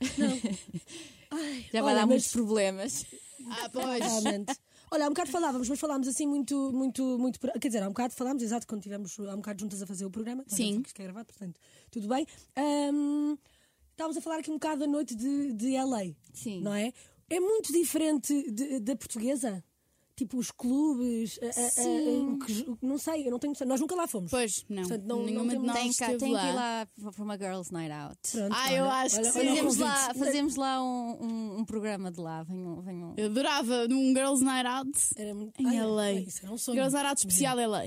Já 1.72 1.82
vai 1.82 1.92
Olha, 1.92 1.94
dar 1.94 2.00
mas- 2.02 2.06
muitos 2.06 2.28
problemas. 2.32 3.04
Ah, 3.50 3.68
pois. 3.72 3.98
Realmente. 4.04 4.54
Olha, 4.94 5.06
há 5.06 5.08
um 5.08 5.10
bocado 5.10 5.30
falávamos, 5.32 5.68
mas 5.68 5.80
falámos 5.80 6.06
assim 6.06 6.24
muito, 6.24 6.70
muito, 6.72 7.18
muito. 7.18 7.40
Quer 7.40 7.66
dizer, 7.68 7.82
há 7.82 7.86
um 7.86 7.90
bocado 7.90 8.14
falámos, 8.14 8.40
exato, 8.44 8.64
quando 8.64 8.80
estivemos 8.80 9.18
há 9.18 9.32
um 9.34 9.38
bocado 9.38 9.60
juntas 9.60 9.82
a 9.82 9.86
fazer 9.88 10.06
o 10.06 10.10
programa. 10.10 10.44
Sim. 10.46 10.82
que 10.82 10.88
Isto 10.88 11.00
é 11.00 11.02
gravado, 11.02 11.26
portanto, 11.26 11.60
tudo 11.90 12.06
bem. 12.06 12.24
Ahm, 12.54 13.34
estávamos 13.90 14.16
a 14.16 14.20
falar 14.20 14.38
aqui 14.38 14.50
um 14.52 14.54
bocado 14.54 14.80
da 14.80 14.86
noite 14.86 15.16
de, 15.16 15.52
de 15.52 15.74
LA. 15.76 16.14
Sim. 16.32 16.60
Não 16.60 16.72
é? 16.72 16.92
É 17.28 17.40
muito 17.40 17.72
diferente 17.72 18.50
de- 18.52 18.78
da 18.78 18.94
portuguesa. 18.94 19.64
Tipo, 20.16 20.38
os 20.38 20.52
clubes, 20.52 21.40
a- 21.42 21.46
a- 21.46 21.82
a- 21.84 21.88
o 22.34 22.38
que- 22.38 22.64
o 22.70 22.76
que- 22.76 22.86
não 22.86 22.96
sei, 22.98 23.26
eu 23.26 23.32
não 23.32 23.38
tenho 23.40 23.50
noção. 23.52 23.66
Nós 23.66 23.80
nunca 23.80 23.96
lá 23.96 24.06
fomos. 24.06 24.30
Pois, 24.30 24.64
não. 24.68 24.82
Portanto, 24.84 25.04
não- 25.06 25.24
Nenhuma 25.24 25.44
não 25.44 25.44
de 25.46 25.50
temos- 25.54 25.66
nós 25.66 25.76
Tem, 25.76 25.84
cá, 25.86 25.90
esteve 26.12 26.18
tem 26.18 26.28
que 26.28 26.34
lá. 26.34 26.48
ir 26.48 26.54
lá 26.54 26.88
for 27.12 27.22
uma 27.24 27.36
girls' 27.36 27.72
night 27.72 27.90
out. 27.92 28.16
Pronto, 28.30 28.54
Ah, 28.56 28.72
eu 28.72 28.84
olha, 28.84 28.92
acho 28.92 29.14
que 29.16 29.20
olha, 29.22 29.32
sim. 29.32 29.38
olha 29.40 29.46
o 29.46 29.54
Fazemos 29.56 29.76
convite. 29.76 29.82
lá, 29.82 30.14
fazemos 30.14 30.54
lá 30.56 30.82
um, 30.84 31.18
um, 31.24 31.58
um 31.58 31.64
programa 31.64 32.12
de 32.12 32.20
lá. 32.20 32.42
Venham, 32.44 32.80
venham. 32.80 33.14
Eu 33.16 33.26
adorava 33.26 33.86
um 33.90 34.12
Girls 34.14 34.44
Night 34.44 34.66
Out 34.68 34.92
Era 35.16 35.34
muito- 35.34 35.60
em 35.60 35.66
Ai, 35.66 35.80
LA. 35.80 36.02
ai, 36.04 36.18
Isso 36.28 36.40
era 36.44 36.52
um 36.54 36.58
sonho. 36.58 36.76
Girls 36.76 36.94
Night 36.94 37.08
Out 37.08 37.18
especial 37.20 37.58
LA. 37.58 37.86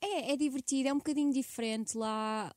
É, 0.00 0.32
é 0.32 0.36
divertido, 0.38 0.88
é 0.88 0.92
um 0.92 0.96
bocadinho 0.98 1.30
diferente. 1.32 1.96
Lá, 1.98 2.50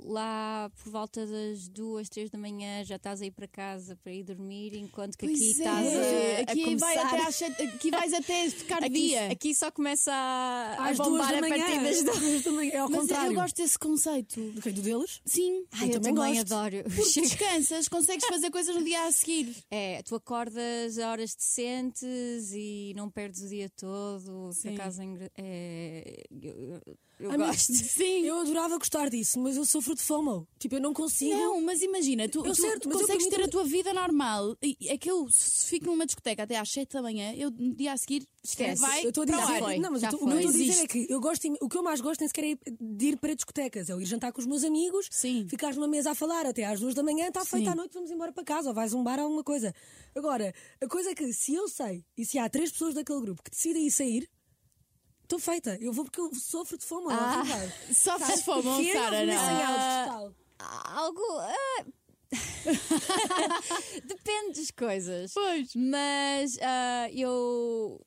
lá 0.00 0.70
por 0.82 0.92
volta 0.92 1.26
das 1.26 1.68
duas, 1.68 2.08
três 2.08 2.30
da 2.30 2.38
manhã 2.38 2.84
já 2.84 2.96
estás 2.96 3.20
a 3.20 3.26
ir 3.26 3.30
para 3.32 3.48
casa 3.48 3.96
para 3.96 4.12
ir 4.12 4.22
dormir, 4.24 4.74
enquanto 4.76 5.16
que 5.16 5.26
aqui 5.26 5.34
Pois 5.36 5.50
estás 5.58 5.86
é. 5.86 6.36
a, 6.36 6.38
a 6.38 6.42
aqui, 6.42 6.76
vai 6.76 6.94
começar. 6.96 7.14
até 7.16 7.26
às 7.26 7.42
aqui 7.74 7.90
vais 7.90 8.12
até 8.14 8.50
ficar 8.50 8.78
de 8.80 8.86
Aqui, 8.86 8.94
dia. 9.08 9.26
aqui 9.32 9.54
só 9.54 9.70
começa 9.70 10.12
a, 10.12 10.76
a 10.78 10.88
Às 10.90 10.96
duas 10.96 11.08
bombar 11.08 11.30
da 11.32 11.38
a 11.38 11.40
manhã. 11.40 11.64
partir 11.64 11.82
das 11.82 12.02
duas. 12.20 12.42
Da 12.44 12.52
manhã, 12.52 12.70
É 12.72 12.78
ao 12.78 12.88
Mas 12.88 13.00
contrário. 13.00 13.32
eu 13.32 13.34
gosto 13.40 13.56
desse 13.56 13.78
conceito. 13.78 14.40
Do 14.52 14.62
que? 14.62 14.70
Do 14.70 14.82
deles? 14.82 15.20
Sim. 15.26 15.64
Ai, 15.72 15.88
eu, 15.88 15.92
também 16.00 16.14
também, 16.14 16.34
gosto. 16.36 16.52
adoro. 16.54 16.84
Porque 16.84 17.20
descansas, 17.20 17.88
consegues 17.88 18.26
fazer 18.26 18.50
coisas 18.50 18.74
no 18.76 18.84
dia 18.84 19.04
a 19.04 19.12
seguir. 19.12 19.54
É, 19.70 20.02
tu 20.02 20.14
acordas 20.14 20.98
a 20.98 21.10
horas 21.10 21.34
decentes 21.34 22.52
e 22.52 22.92
não 22.96 23.10
perdes 23.10 23.42
o 23.42 23.48
dia 23.48 23.68
todo. 23.70 24.52
Sim. 24.52 24.70
Por 24.74 24.80
acaso 24.80 25.02
é 25.02 25.30
é, 25.36 26.24
eu, 27.18 27.26
eu- 27.26 27.32
eu 27.32 27.38
gosto. 27.46 27.72
Sim. 27.72 28.24
Eu 28.24 28.40
adorava 28.40 28.78
gostar 28.78 29.08
disso, 29.10 29.38
mas 29.40 29.56
eu 29.56 29.64
sofro 29.64 29.94
de 29.94 30.02
FOMO. 30.02 30.46
Tipo, 30.58 30.76
eu 30.76 30.80
não 30.80 30.92
consigo. 30.92 31.34
Não, 31.36 31.60
mas 31.60 31.82
imagina, 31.82 32.28
tu, 32.28 32.38
Eu 32.46 32.52
tu 32.52 32.60
certo, 32.60 32.88
mas 32.88 32.94
eu 33.00 33.06
consegues 33.06 33.26
para 33.28 33.36
ter 33.38 33.44
a 33.44 33.48
tua 33.48 33.64
vida 33.64 33.92
normal. 33.92 34.56
E 34.62 34.76
É 34.88 34.96
que 34.98 35.10
eu, 35.10 35.26
se 35.30 35.66
fico 35.68 35.86
numa 35.86 36.06
discoteca 36.06 36.42
até 36.44 36.56
às 36.56 36.70
7 36.70 36.92
da 36.92 37.02
manhã, 37.02 37.32
eu 37.36 37.50
no 37.50 37.74
dia 37.74 37.92
a 37.92 37.96
seguir 37.96 38.26
Esquece. 38.44 38.80
vai 38.80 39.04
eu 39.04 39.08
estou 39.10 39.22
a 39.22 39.26
dizer, 39.26 39.58
foi, 39.58 39.78
não, 39.78 39.90
mas 39.90 40.00
já 40.00 40.08
eu 40.08 40.18
tô- 40.18 40.24
o 40.24 40.28
que 40.28 40.32
eu 40.34 40.38
estou 40.38 40.50
a 40.50 40.52
dizer 40.64 40.82
é 40.82 40.86
que 40.86 41.06
eu 41.10 41.20
gosto, 41.20 41.56
o 41.60 41.68
que 41.68 41.76
eu 41.76 41.82
mais 41.82 42.00
gosto 42.00 42.20
nem 42.20 42.28
sequer 42.28 42.44
é 42.44 42.56
de 42.80 43.06
ir 43.06 43.16
para 43.18 43.34
discotecas, 43.34 43.90
é 43.90 43.92
eu 43.92 44.00
ir 44.00 44.06
jantar 44.06 44.32
com 44.32 44.40
os 44.40 44.46
meus 44.46 44.64
amigos, 44.64 45.06
Sim. 45.10 45.46
ficares 45.48 45.76
numa 45.76 45.88
mesa 45.88 46.12
a 46.12 46.14
falar 46.14 46.46
até 46.46 46.64
às 46.64 46.80
duas 46.80 46.94
da 46.94 47.02
manhã, 47.02 47.28
está 47.28 47.44
feita 47.44 47.72
à 47.72 47.74
noite, 47.74 47.92
vamos 47.94 48.10
embora 48.10 48.32
para 48.32 48.44
casa, 48.44 48.68
ou 48.68 48.74
vais 48.74 48.94
um 48.94 49.02
bar 49.02 49.18
ou 49.18 49.24
alguma 49.24 49.44
coisa. 49.44 49.74
Agora, 50.16 50.54
a 50.80 50.86
coisa 50.86 51.10
é 51.10 51.14
que 51.14 51.30
se 51.32 51.54
eu 51.54 51.68
sei 51.68 52.04
e 52.16 52.24
se 52.24 52.38
há 52.38 52.48
três 52.48 52.70
pessoas 52.72 52.94
daquele 52.94 53.20
grupo 53.20 53.42
que 53.42 53.50
decidem 53.50 53.86
ir 53.86 53.90
sair, 53.90 54.28
estou 55.28 55.38
feita. 55.38 55.76
Eu 55.80 55.92
vou 55.92 56.04
porque 56.06 56.20
eu 56.20 56.34
sofro 56.34 56.78
de 56.78 56.84
fome. 56.84 57.08
Ah. 57.10 57.42
Ah, 57.42 57.68
Sofres 57.92 58.38
de 58.38 58.44
fome, 58.44 58.62
que 58.62 58.90
é 58.90 58.94
Sara, 58.94 59.26
missing 59.26 59.36
não. 59.36 60.04
total. 60.06 60.34
Algo. 60.58 61.22
ah, 61.38 61.84
Depende 64.04 64.60
das 64.60 64.70
coisas. 64.70 65.32
Pois. 65.34 65.74
Mas 65.74 66.58
ah, 66.62 67.08
eu. 67.12 68.04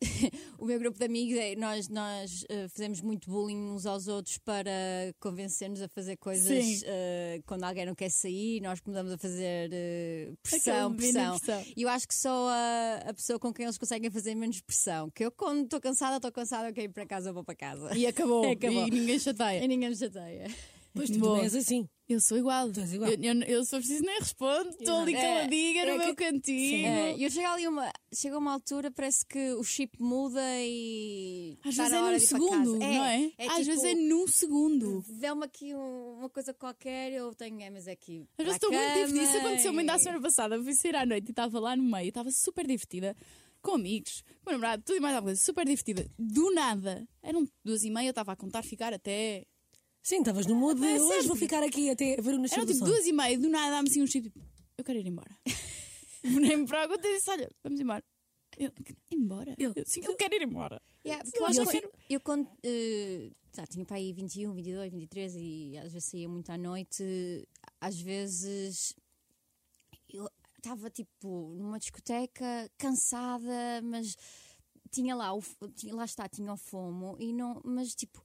o 0.58 0.66
meu 0.66 0.78
grupo 0.78 0.98
de 0.98 1.04
amigos, 1.04 1.38
é- 1.38 1.56
nós, 1.56 1.88
nós 1.88 2.44
ah, 2.50 2.68
fazemos 2.68 3.00
muito 3.00 3.30
bullying 3.30 3.70
uns 3.70 3.86
aos 3.86 4.08
outros 4.08 4.36
para 4.38 4.70
convencer-nos 5.18 5.80
a 5.80 5.88
fazer 5.88 6.16
coisas 6.16 6.84
ah, 6.84 7.40
quando 7.46 7.64
alguém 7.64 7.86
não 7.86 7.94
quer 7.94 8.10
sair, 8.10 8.60
nós 8.60 8.80
começamos 8.80 9.12
a 9.12 9.18
fazer 9.18 9.66
Aquela 9.66 10.36
pressão, 10.42 10.94
pressão. 10.94 11.38
pressão. 11.38 11.64
E 11.76 11.82
eu 11.82 11.88
acho 11.88 12.06
que 12.06 12.14
sou 12.14 12.48
a, 12.48 13.02
a 13.06 13.14
pessoa 13.14 13.38
com 13.38 13.52
quem 13.52 13.64
eles 13.64 13.78
conseguem 13.78 14.10
fazer 14.10 14.34
menos 14.34 14.60
pressão. 14.60 15.10
Que 15.10 15.24
eu, 15.24 15.32
quando 15.32 15.64
estou 15.64 15.80
cansada, 15.80 16.16
estou 16.16 16.32
cansada, 16.32 16.68
eu 16.68 16.74
quero 16.74 16.86
ir 16.90 16.92
para 16.92 17.06
casa, 17.06 17.30
eu 17.30 17.34
vou 17.34 17.44
para 17.44 17.54
casa. 17.54 17.96
E 17.96 18.06
acabou. 18.06 18.44
Acabou. 18.50 18.86
E 18.86 18.90
ninguém 18.90 19.18
chateia. 19.18 19.64
E 19.64 19.68
ninguém 19.68 19.88
me 19.90 19.96
chateia. 19.96 20.46
Pois 20.96 21.10
tu 21.10 21.18
Boa. 21.18 21.42
és 21.42 21.54
assim. 21.54 21.88
Eu 22.08 22.20
sou 22.20 22.38
igual. 22.38 22.70
Tu 22.72 22.78
és 22.80 22.92
igual. 22.92 23.10
Eu, 23.10 23.18
eu, 23.20 23.42
eu 23.42 23.64
sou 23.64 23.80
preciso 23.80 24.04
nem 24.04 24.18
respondo, 24.20 24.68
estou 24.70 25.00
ali 25.00 25.14
É, 25.14 25.20
caladinha 25.20 25.82
é 25.82 25.92
no 25.92 25.98
meu 25.98 26.14
que- 26.14 26.24
cantinho. 26.24 26.86
É, 26.86 27.16
eu 27.18 27.28
chego 27.30 27.46
ali 27.48 27.66
uma, 27.66 27.92
chega 28.14 28.38
uma 28.38 28.52
altura, 28.52 28.92
parece 28.92 29.26
que 29.26 29.52
o 29.54 29.64
chip 29.64 30.00
muda 30.00 30.40
e. 30.60 31.58
Às 31.64 31.70
está 31.72 31.82
vezes 31.84 31.98
é 31.98 32.12
num 32.12 32.18
segundo, 32.20 32.78
não 32.78 33.04
é? 33.04 33.32
Às 33.38 33.54
tipo, 33.56 33.64
vezes 33.64 33.84
é 33.84 33.94
num 33.94 34.28
segundo. 34.28 35.00
Vê-me 35.08 35.44
aqui 35.44 35.74
um- 35.74 36.18
uma 36.20 36.30
coisa 36.30 36.54
qualquer, 36.54 37.12
eu 37.12 37.34
tenho 37.34 37.60
é, 37.60 37.70
mas 37.70 37.88
aqui. 37.88 38.24
Às 38.38 38.44
vezes 38.44 38.52
a 38.52 38.66
estou 38.66 38.70
muito 38.70 38.92
divertida. 38.94 39.22
Isso 39.22 39.32
cama 39.32 39.46
aconteceu 39.48 39.72
muito 39.72 39.88
e- 39.88 39.90
a 39.90 39.98
semana 39.98 40.20
passada. 40.22 40.54
Eu 40.54 40.62
fui 40.62 40.74
sair 40.74 40.94
à 40.96 41.04
noite 41.06 41.28
e 41.28 41.30
estava 41.30 41.58
lá 41.58 41.74
no 41.74 41.82
meio, 41.82 42.08
estava 42.08 42.30
super 42.30 42.66
divertida, 42.66 43.16
com 43.60 43.72
amigos, 43.72 44.22
com 44.44 44.52
namorado, 44.52 44.82
tudo 44.86 44.96
e 44.96 45.00
mais 45.00 45.14
alguma 45.16 45.30
coisa, 45.32 45.44
super 45.44 45.64
divertida. 45.64 46.08
Do 46.16 46.54
nada, 46.54 47.04
eram 47.20 47.44
duas 47.64 47.82
e 47.82 47.90
meia, 47.90 48.06
eu 48.06 48.10
estava 48.10 48.30
a 48.32 48.36
contar 48.36 48.62
ficar 48.62 48.92
até. 48.94 49.44
Sim, 50.08 50.18
estavas 50.20 50.46
no 50.46 50.54
mood 50.54 50.78
de 50.80 50.86
É 50.86 51.00
hoje 51.02 51.08
sempre. 51.14 51.26
vou 51.26 51.36
ficar 51.36 51.62
aqui 51.64 51.90
até 51.90 52.14
ver 52.20 52.34
o 52.34 52.38
nascer 52.38 52.54
Eram 52.58 52.66
do 52.66 52.72
tipo 52.72 52.78
sol. 52.86 52.94
duas 52.94 53.06
e 53.08 53.12
meia, 53.12 53.36
do 53.36 53.48
nada 53.48 53.70
dá-me 53.72 53.88
assim 53.88 54.00
um 54.02 54.06
chip, 54.06 54.30
tipo, 54.30 54.38
eu 54.78 54.84
quero 54.84 54.98
ir 55.00 55.06
embora. 55.08 55.36
Nem 56.22 56.56
me 56.58 56.66
pergunta 56.66 57.08
e 57.08 57.14
disse: 57.16 57.28
olha, 57.30 57.50
vamos 57.64 57.80
embora. 57.80 58.04
Eu, 58.56 58.70
embora? 59.10 59.54
Eu- 59.58 59.72
Eu, 59.74 59.84
sim, 59.84 60.00
eu 60.04 60.14
quero 60.16 60.34
ir 60.36 60.42
embora. 60.42 60.80
Yeah, 61.04 61.24
porque 61.24 61.38
Eu 61.38 61.42
eu 61.42 61.46
acho 61.48 61.60
acho 61.62 61.70
que 61.72 61.80
que 61.80 62.14
eu 62.14 62.20
quando 62.20 62.48
eh, 62.62 63.30
tá, 63.52 63.66
tinha 63.66 63.84
para 63.84 63.96
aí 63.96 64.12
21, 64.12 64.54
22, 64.54 64.92
23 64.92 65.34
e 65.36 65.76
às 65.78 65.92
vezes 65.92 66.08
saía 66.08 66.28
muito 66.28 66.50
à 66.50 66.56
noite, 66.56 67.02
às 67.80 68.00
vezes 68.00 68.94
eu 70.08 70.28
estava 70.56 70.88
tipo 70.88 71.52
numa 71.58 71.78
discoteca 71.80 72.70
cansada, 72.78 73.82
mas 73.82 74.16
tinha 74.90 75.14
lá, 75.16 75.34
o, 75.34 75.42
tinha, 75.74 75.94
lá 75.94 76.04
está, 76.04 76.28
tinha 76.28 76.52
o 76.52 76.56
fomo 76.56 77.16
e 77.18 77.32
não, 77.32 77.60
mas 77.64 77.92
tipo. 77.94 78.22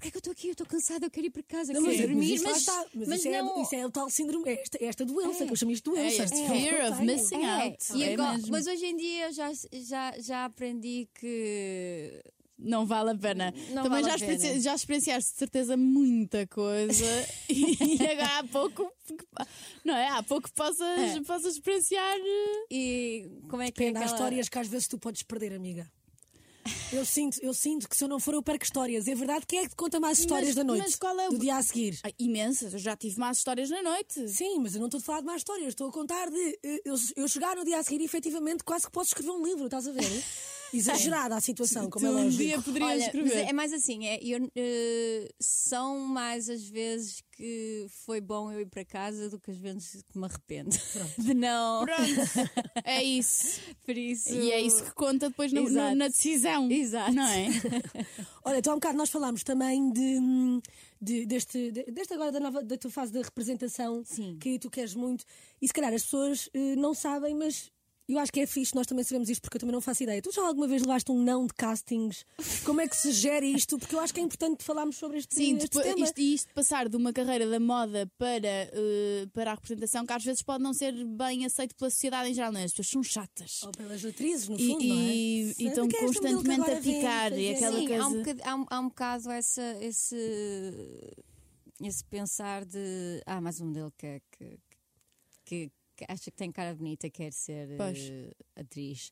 Porquê 0.00 0.08
é 0.08 0.10
que 0.12 0.16
eu 0.16 0.20
estou 0.20 0.32
aqui? 0.32 0.46
Eu 0.48 0.52
estou 0.52 0.66
cansada, 0.66 1.04
eu 1.06 1.10
quero 1.10 1.26
ir 1.26 1.30
para 1.30 1.42
casa, 1.42 1.72
Não, 1.74 1.82
quero 1.82 1.92
mas, 1.98 2.00
dormir, 2.08 2.40
mas, 2.42 2.56
está. 2.56 2.86
Mas, 2.94 3.08
mas 3.08 3.18
isso, 3.20 3.30
não. 3.30 3.58
é, 3.58 3.62
isso 3.62 3.74
é 3.74 3.86
o 3.86 3.90
tal 3.90 4.08
síndrome, 4.08 4.48
é 4.48 4.62
esta, 4.62 4.78
esta 4.84 5.04
doença, 5.04 5.42
É. 5.44 5.46
que 5.46 5.52
eu 5.52 5.56
chamo 5.56 5.72
isto 5.72 5.92
de 5.92 5.98
É 5.98 6.02
doença. 6.02 6.24
este 6.24 6.40
É. 6.40 6.48
fear 6.48 6.74
of 6.90 7.00
Eu 7.02 7.06
tenho. 7.06 7.18
missing 7.18 7.44
É, 7.44 7.50
out. 7.64 7.76
e 7.96 8.02
é 8.02 8.12
agora- 8.14 8.38
mas 8.48 8.66
hoje 8.66 8.86
em 8.86 8.96
dia 8.96 9.26
eu 9.26 9.32
já, 9.32 9.52
já, 9.86 10.14
já 10.18 10.44
aprendi 10.46 11.06
que 11.14 12.22
Não 12.62 12.84
vale 12.84 13.10
a 13.10 13.14
pena. 13.14 13.54
Não 13.70 13.82
Também 13.84 14.02
vale 14.02 14.04
já, 14.04 14.14
a 14.14 14.18
pena. 14.18 14.32
experienci- 14.34 14.60
já 14.62 14.74
experienciaste 14.74 15.32
de 15.32 15.38
certeza 15.38 15.76
muita 15.78 16.46
coisa 16.46 17.04
e 17.48 17.94
agora 18.06 18.38
há 18.38 18.44
pouco, 18.44 18.92
não 19.84 19.96
é? 19.96 20.08
Há 20.08 20.22
pouco 20.22 20.50
possas, 20.52 20.98
É. 20.98 21.20
possas 21.22 21.54
experienciar. 21.54 22.18
eh, 22.18 22.66
E 22.70 23.30
como 23.48 23.62
é 23.62 23.70
que 23.70 23.82
é 23.82 23.86
Depende, 23.86 23.98
há 23.98 24.00
aquela... 24.02 24.14
histórias 24.16 24.48
que 24.50 24.58
às 24.58 24.68
vezes 24.68 24.88
tu 24.88 24.98
podes 24.98 25.22
perder, 25.22 25.54
amiga. 25.54 25.90
Eu 26.92 27.04
sinto, 27.04 27.38
eu 27.42 27.54
sinto 27.54 27.88
que 27.88 27.96
se 27.96 28.04
eu 28.04 28.08
não 28.08 28.18
for 28.20 28.34
eu 28.34 28.42
perco 28.42 28.64
histórias. 28.64 29.06
É 29.08 29.14
verdade, 29.14 29.46
quem 29.46 29.60
é 29.60 29.62
que 29.62 29.70
te 29.70 29.76
conta 29.76 29.98
mais 30.00 30.18
histórias 30.18 30.48
Mas- 30.48 30.56
da 30.56 30.64
noite? 30.64 30.82
mas 30.82 30.96
qual 30.96 31.18
é 31.20 31.28
o- 31.28 31.30
Do 31.30 31.38
dia 31.38 31.56
a 31.56 31.62
seguir. 31.62 31.98
ah, 32.04 32.10
imensas, 32.18 32.72
eu 32.72 32.78
já 32.78 32.96
tive 32.96 33.18
más 33.18 33.38
histórias 33.38 33.70
na 33.70 33.82
noite. 33.82 34.28
Sim, 34.28 34.58
mas 34.60 34.74
eu 34.74 34.80
não 34.80 34.88
estou 34.88 34.98
a 34.98 35.02
falar 35.02 35.20
de 35.20 35.26
mais 35.26 35.40
histórias. 35.40 35.68
Estou 35.68 35.88
a 35.88 35.92
contar 35.92 36.30
de 36.30 36.58
eh, 36.62 36.82
eu, 36.84 36.94
eu 37.16 37.28
chegar 37.28 37.56
no 37.56 37.64
dia 37.64 37.78
a 37.78 37.82
seguir 37.82 38.00
e 38.02 38.04
efetivamente 38.04 38.62
quase 38.64 38.86
que 38.86 38.92
posso 38.92 39.08
escrever 39.10 39.30
um 39.30 39.44
livro, 39.44 39.64
estás 39.66 39.86
a 39.86 39.92
ver? 39.92 40.02
Exagerada 40.72 41.36
a 41.36 41.40
situação, 41.40 41.90
como 41.90 42.04
tu 42.06 42.08
é 42.08 42.10
um 42.10 42.24
lógico. 42.24 42.42
dia 42.42 42.60
poderias 42.62 42.90
Olha, 42.90 42.98
mas 42.98 43.06
escrever. 43.14 43.48
é 43.48 43.52
mais 43.52 43.72
assim, 43.72 44.06
é, 44.06 44.18
eu, 44.22 44.50
eh, 44.56 45.28
são 45.40 45.98
mais 45.98 46.48
as 46.48 46.62
vezes 46.68 47.22
que 47.32 47.86
foi 48.04 48.20
bom 48.20 48.52
eu 48.52 48.60
ir 48.60 48.66
para 48.66 48.84
casa 48.84 49.28
do 49.30 49.38
que 49.40 49.50
as 49.50 49.56
vezes 49.56 50.02
que 50.10 50.18
me 50.18 50.26
arrependo 50.26 50.70
de 51.18 51.34
não. 51.34 51.84
Pronto, 51.84 52.00
é 52.84 53.02
isso. 53.02 53.60
Por 53.84 53.96
isso. 53.96 54.32
E 54.32 54.52
é 54.52 54.60
isso 54.60 54.84
que 54.84 54.92
conta 54.94 55.28
depois 55.30 55.52
no- 55.52 55.62
no- 55.68 55.94
na 55.94 56.08
decisão. 56.08 56.70
Exato. 56.70 57.12
Não 57.12 57.26
é? 57.26 57.48
Olha, 58.44 58.58
então 58.58 58.72
há 58.72 58.76
um 58.76 58.78
bocado 58.78 58.98
nós 58.98 59.10
falámos 59.10 59.42
também 59.42 59.90
de, 59.92 60.18
de- 61.00 61.26
deste, 61.26 61.70
de- 61.72 61.84
deste 61.90 62.12
agora 62.14 62.30
da, 62.30 62.40
nova, 62.40 62.62
da 62.62 62.76
tua 62.76 62.90
fase 62.90 63.12
de 63.12 63.22
representação 63.22 64.02
Sim. 64.04 64.36
que 64.40 64.58
tu 64.58 64.70
queres 64.70 64.94
muito. 64.94 65.24
E 65.60 65.66
se 65.66 65.72
calhar 65.72 65.92
as 65.94 66.02
pessoas 66.02 66.48
eh, 66.54 66.76
não 66.76 66.92
sabem, 66.94 67.34
mas 67.34 67.70
eu 68.12 68.18
acho 68.18 68.32
que 68.32 68.40
é 68.40 68.46
fixe, 68.46 68.74
nós 68.74 68.86
também 68.86 69.04
sabemos 69.04 69.28
isto 69.28 69.42
porque 69.42 69.56
eu 69.56 69.60
também 69.60 69.72
não 69.72 69.80
faço 69.80 70.02
ideia. 70.02 70.20
Tu 70.22 70.32
já 70.32 70.42
alguma 70.46 70.66
vez 70.66 70.82
levaste 70.82 71.10
um 71.12 71.22
não 71.22 71.46
de 71.46 71.54
castings? 71.54 72.24
Como 72.64 72.80
é 72.80 72.88
que 72.88 72.96
se 72.96 73.12
gera 73.12 73.44
isto? 73.44 73.78
Porque 73.78 73.94
eu 73.94 74.00
acho 74.00 74.12
que 74.12 74.20
é 74.20 74.22
importante 74.22 74.64
falarmos 74.64 74.96
sobre 74.96 75.18
este, 75.18 75.34
Sim, 75.34 75.56
este 75.56 75.68
depois, 75.68 75.84
tema. 75.86 76.04
isto, 76.06 76.18
e 76.20 76.34
isto 76.34 76.52
passar 76.54 76.88
de 76.88 76.96
uma 76.96 77.12
carreira 77.12 77.48
da 77.48 77.60
moda 77.60 78.10
para, 78.18 78.46
eh, 78.48 79.26
para 79.32 79.52
a 79.52 79.54
representação, 79.54 80.04
que 80.06 80.12
às 80.12 80.24
vezes 80.24 80.42
pode 80.42 80.62
não 80.62 80.72
ser 80.74 80.92
bem 81.04 81.44
aceito 81.46 81.74
pela 81.76 81.90
sociedade 81.90 82.30
em 82.30 82.34
geral, 82.34 82.52
não 82.52 82.60
é? 82.60 82.64
As 82.64 82.72
pessoas 82.72 82.88
são 82.88 83.02
chatas. 83.02 83.62
Ou 83.62 83.70
pelas 83.72 84.04
atrizes, 84.04 84.48
no 84.48 84.58
E- 84.58 84.66
fundo, 84.68 84.84
não 84.84 84.96
é? 84.96 84.98
e- 85.14 85.54
e 85.58 85.66
estão 85.68 85.86
é 85.86 86.00
constantemente 86.00 86.70
a 86.70 86.80
vem 86.80 86.94
picar, 86.94 87.32
e 87.32 87.54
fazer? 87.54 87.54
aquela 87.54 87.78
Sim, 87.78 87.94
há 87.94 88.06
um, 88.06 88.10
coisa- 88.12 88.18
bocado, 88.34 88.40
há, 88.44 88.54
um, 88.56 88.66
há 88.70 88.80
um 88.80 88.88
bocado 88.88 89.30
essa, 89.30 89.76
esse, 89.80 90.16
esse 91.82 92.04
pensar 92.04 92.64
de. 92.64 93.22
Ah, 93.26 93.40
mais 93.40 93.60
um 93.60 93.66
modelo 93.66 93.92
que, 93.96 94.20
que, 94.32 94.58
que, 95.44 95.66
que 95.68 95.72
acha 96.08 96.30
que 96.30 96.36
tem 96.36 96.50
cara 96.52 96.74
bonita, 96.74 97.08
quer 97.10 97.32
ser 97.32 97.68
eh, 98.08 98.30
atriz. 98.56 99.10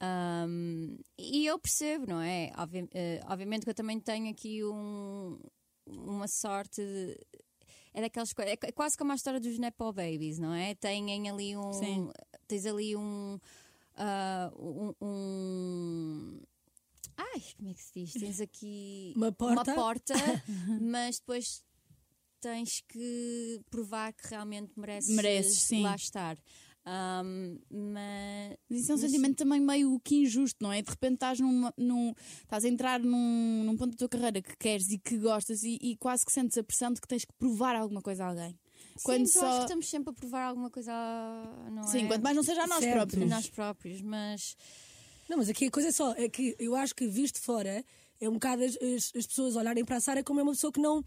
Ahm, 0.00 0.96
e 1.18 1.46
eu 1.46 1.58
percebo, 1.58 2.06
não 2.06 2.20
é? 2.20 2.52
Obvi- 2.58 2.88
eh, 2.94 3.20
obviamente 3.28 3.64
que 3.64 3.70
eu 3.70 3.74
também 3.74 4.00
tenho 4.00 4.30
aqui 4.30 4.64
um, 4.64 5.38
uma 5.86 6.26
sorte. 6.28 6.80
de- 6.82 7.18
é 7.92 8.00
daquelas 8.02 8.32
coisas. 8.32 8.54
É 8.62 8.72
quase 8.72 8.96
como 8.96 9.12
a 9.12 9.14
história 9.16 9.40
dos 9.40 9.58
Nepo 9.58 9.92
Babies, 9.92 10.38
não 10.38 10.54
é? 10.54 10.74
Têm 10.76 11.28
ali 11.28 11.56
um. 11.56 11.72
Sim. 11.72 12.10
Tens 12.46 12.64
ali 12.66 12.94
um. 12.96 13.38
ah, 13.96 14.52
um, 14.56 14.94
um- 15.02 16.40
Ai, 17.16 17.42
como 17.56 17.68
é 17.68 17.74
que 17.74 17.82
se 17.82 17.92
diz? 17.94 18.12
Tens 18.14 18.40
aqui 18.40 19.12
Uma 19.16 19.30
porta. 19.32 19.74
porta, 19.74 20.14
mas 20.80 21.18
depois 21.18 21.62
tens 22.40 22.82
que 22.88 23.60
provar 23.70 24.12
que 24.12 24.28
realmente 24.28 24.72
mereces, 24.76 25.14
Mereces, 25.14 25.58
sim. 25.62 25.82
lá 25.82 25.94
estar. 25.94 26.36
Ahm, 26.84 27.58
mas 27.70 28.56
Mas 28.68 28.80
isso 28.80 28.92
é 28.92 28.94
um 28.94 28.98
Mas- 28.98 29.10
sentimento 29.10 29.36
também 29.36 29.60
meio 29.60 30.00
que 30.00 30.16
injusto, 30.16 30.56
não 30.62 30.72
é? 30.72 30.80
De 30.80 30.88
repente 30.90 31.14
estás, 31.14 31.38
numa, 31.38 31.72
num, 31.76 32.14
estás 32.42 32.64
a 32.64 32.68
entrar 32.68 33.00
num, 33.00 33.64
num 33.64 33.76
ponto 33.76 33.90
da 33.92 33.96
tua 33.98 34.08
carreira 34.08 34.40
que 34.40 34.56
queres 34.56 34.90
e 34.90 34.98
que 34.98 35.18
gostas 35.18 35.62
e, 35.62 35.78
e 35.80 35.96
quase 35.96 36.24
que 36.24 36.32
sentes 36.32 36.56
a 36.56 36.64
pressão 36.64 36.90
de 36.92 37.00
que 37.00 37.06
tens 37.06 37.24
que 37.24 37.32
provar 37.34 37.76
alguma 37.76 38.00
coisa 38.00 38.24
a 38.24 38.28
alguém. 38.28 38.58
Quando 39.02 39.26
sim, 39.26 39.38
eu 39.38 39.44
acho 39.44 39.52
só. 39.52 39.58
que 39.58 39.64
estamos 39.64 39.88
sempre 39.90 40.10
a 40.10 40.12
provar 40.14 40.42
alguma 40.46 40.70
coisa, 40.70 40.90
a- 40.92 41.70
não 41.70 41.82
Sim, 41.84 42.04
é? 42.04 42.06
quanto 42.06 42.22
mais 42.22 42.34
não 42.36 42.42
seja 42.42 42.62
a 42.62 42.66
nós 42.66 42.78
Certo. 42.80 42.94
a 42.94 42.96
próprios. 43.06 43.30
nós 43.30 43.50
próprios, 43.50 44.00
mas 44.00 44.56
Não, 45.28 45.36
mas 45.36 45.48
aqui 45.48 45.66
a 45.66 45.70
coisa 45.70 45.90
é 45.90 45.92
só, 45.92 46.12
é 46.14 46.28
que 46.28 46.56
eu 46.58 46.74
acho 46.74 46.94
que 46.94 47.06
visto 47.06 47.40
fora, 47.40 47.84
é 48.20 48.28
um 48.28 48.32
bocado 48.32 48.64
as, 48.64 48.76
as- 48.76 49.12
as 49.14 49.26
pessoas 49.26 49.54
olharem 49.54 49.84
para 49.84 49.96
a 49.96 50.00
Sara 50.00 50.24
como 50.24 50.40
é 50.40 50.42
uma 50.42 50.52
pessoa 50.52 50.72
que 50.72 50.80
não. 50.80 51.04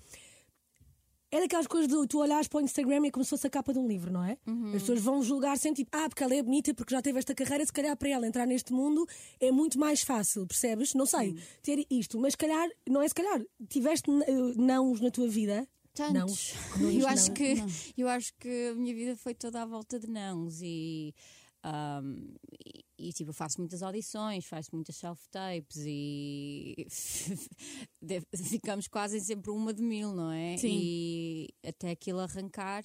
É 1.34 1.40
daquelas 1.40 1.66
coisas 1.66 1.90
de 1.90 2.08
tu 2.08 2.20
olhares 2.20 2.48
para 2.48 2.60
o 2.60 2.62
Instagram 2.62 3.06
e 3.06 3.08
é 3.08 3.12
como 3.12 3.24
se 3.24 3.32
fosse 3.32 3.48
a 3.48 3.50
capa 3.50 3.74
de 3.74 3.80
um 3.80 3.88
livro, 3.88 4.12
não 4.14 4.24
é? 4.24 4.38
As 4.76 4.84
pessoas 4.84 5.02
vão 5.02 5.24
julgar 5.24 5.58
sempre 5.58 5.84
tipo, 5.84 5.98
ah, 5.98 6.08
porque 6.08 6.24
ela 6.24 6.36
é 6.36 6.44
bonita, 6.44 6.76
porque 6.76 6.94
já 6.94 7.02
teve 7.02 7.18
esta 7.18 7.34
carreira, 7.34 7.66
se 7.66 7.74
calhar 7.74 7.98
para 7.98 8.08
ela 8.10 8.28
entrar 8.28 8.46
neste 8.46 8.72
mundo 8.72 9.04
é 9.40 9.52
muito 9.52 9.80
mais 9.80 10.04
fácil, 10.04 10.46
percebes? 10.46 10.94
Não 10.94 11.08
sei, 11.08 11.36
ter 11.64 11.88
isto, 11.90 12.20
mas 12.20 12.34
se 12.34 12.38
calhar, 12.38 12.70
não 12.88 13.02
é 13.02 13.08
se 13.08 13.16
calhar, 13.16 13.42
tiveste 13.68 14.12
eh, 14.12 14.32
nãos 14.58 15.02
na 15.02 15.10
tua 15.10 15.28
vida. 15.28 15.68
tantos. 15.96 16.54
Não, 16.78 16.92
eu 16.94 17.00
não, 17.00 17.08
acho 17.08 17.28
não. 17.30 17.34
que 17.34 17.56
eu 17.98 18.08
acho 18.08 18.32
que 18.40 18.68
a 18.72 18.76
minha 18.76 18.94
vida 18.94 19.16
foi 19.18 19.34
toda 19.34 19.60
à 19.60 19.66
volta 19.66 20.00
de 20.00 20.08
nãos 20.08 20.62
e 20.62 21.16
ahm, 21.64 22.28
e, 22.64 22.84
e, 23.08 23.12
tipo 23.14 23.30
eu 23.32 23.34
faço 23.34 23.60
muitas 23.60 23.82
audições, 23.84 24.46
faço 24.46 24.70
muitas 24.74 24.96
self 24.96 25.28
tapes 25.30 25.78
e 25.86 26.88
ficamos 28.50 28.88
quase 28.88 29.18
em 29.18 29.20
sempre 29.20 29.52
uma 29.52 29.74
de 29.74 29.82
mil, 29.82 30.14
não 30.14 30.32
é? 30.32 30.58
Sim. 30.58 30.80
E 30.82 31.50
até 31.66 31.92
aquilo 31.92 32.20
arrancar 32.20 32.84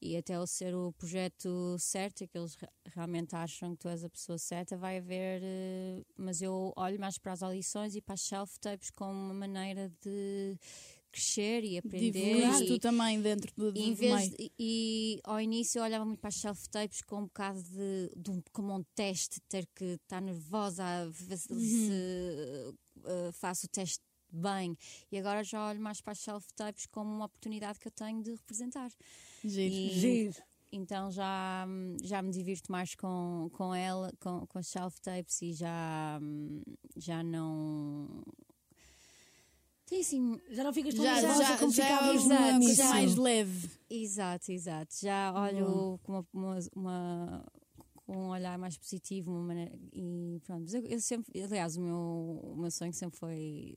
e 0.00 0.16
até 0.16 0.34
ele 0.34 0.46
ser 0.46 0.74
o 0.74 0.92
projeto 0.92 1.76
certo 1.78 2.26
que 2.26 2.36
eles 2.38 2.54
re- 2.54 2.68
realmente 2.86 3.34
acham 3.36 3.72
que 3.72 3.80
tu 3.82 3.88
és 3.88 4.02
a 4.02 4.08
pessoa 4.08 4.38
certa, 4.38 4.76
vai 4.76 4.98
haver. 4.98 5.40
eh, 5.42 6.02
mas 6.16 6.40
eu 6.40 6.72
olho 6.76 6.98
mais 6.98 7.18
para 7.18 7.32
as 7.32 7.42
audições 7.42 7.94
e 7.94 8.00
para 8.00 8.14
as 8.14 8.20
self 8.22 8.58
tapes 8.60 8.90
como 8.90 9.12
uma 9.12 9.34
maneira 9.34 9.92
de 10.02 10.56
crescer 11.10 11.64
e 11.64 11.78
aprender. 11.78 12.10
Divulgaste 12.34 12.64
e- 12.64 12.66
tu 12.68 12.78
também 12.78 13.20
dentro 13.20 13.52
do, 13.56 13.72
do 13.72 13.78
e, 13.78 13.82
em 13.82 13.94
vez 13.94 14.14
meio. 14.14 14.30
de- 14.36 14.52
e 14.58 15.20
ao 15.24 15.40
início 15.40 15.78
eu 15.78 15.84
olhava 15.84 16.04
muito 16.04 16.18
para 16.20 16.28
as 16.28 16.36
self-tapes 16.36 17.02
com 17.02 17.18
um 17.20 17.24
bocado 17.24 17.62
de, 17.62 18.10
de 18.16 18.30
um, 18.30 18.42
como 18.52 18.74
um 18.76 18.82
teste, 18.94 19.40
ter 19.48 19.66
que 19.74 19.84
estar 19.84 20.20
nervosa 20.20 20.84
a 20.84 21.06
ver 21.06 21.36
se, 21.36 21.48
se, 21.48 22.74
uh, 22.98 23.32
faço 23.32 23.66
o 23.66 23.68
teste 23.68 24.02
bem. 24.32 24.76
E 25.10 25.18
agora 25.18 25.42
já 25.42 25.68
olho 25.68 25.80
mais 25.80 26.00
para 26.00 26.12
as 26.12 26.20
self-tapes 26.20 26.86
como 26.86 27.10
uma 27.12 27.24
oportunidade 27.26 27.78
que 27.80 27.88
eu 27.88 27.92
tenho 27.92 28.22
de 28.22 28.30
representar. 28.30 28.90
Giro. 29.44 29.74
E- 29.74 29.90
Giro. 30.00 30.34
Então 30.72 31.10
já, 31.10 31.66
já 32.00 32.22
me 32.22 32.30
divirto 32.30 32.70
mais 32.70 32.94
com, 32.94 33.50
com 33.54 33.74
ela, 33.74 34.12
com, 34.20 34.46
com 34.46 34.56
as 34.56 34.68
self-tapes 34.68 35.42
e 35.42 35.52
já, 35.52 36.20
já 36.96 37.24
não. 37.24 38.22
Tem 39.90 40.00
assim. 40.00 40.40
Já 40.50 40.62
não 40.64 40.72
ficas 40.72 40.94
tão 40.94 41.04
Já, 41.04 41.14
nervosa 41.16 41.42
já, 41.44 41.58
como 41.58 41.72
já 41.72 41.82
ficavas 41.84 42.24
uma 42.24 42.36
coisa 42.36 42.50
início. 42.54 42.84
mais 42.86 43.16
leve. 43.16 43.70
Exato, 43.90 44.52
exato. 44.52 44.94
Já 45.02 45.34
olho 45.34 45.98
com 46.04 46.24
uma, 46.32 46.58
uma- 46.76 47.44
com 48.06 48.16
um 48.16 48.28
olhar 48.30 48.56
mais 48.56 48.78
positivo, 48.78 49.32
uma 49.32 49.42
maneira, 49.42 49.76
e 49.92 50.40
pronto. 50.44 50.72
Eu, 50.74 50.82
eu 50.86 51.00
sempre, 51.00 51.42
aliás, 51.42 51.76
o 51.76 51.80
meu, 51.82 52.40
o 52.42 52.56
meu 52.56 52.70
sonho 52.70 52.92
sempre 52.94 53.18
foi 53.18 53.76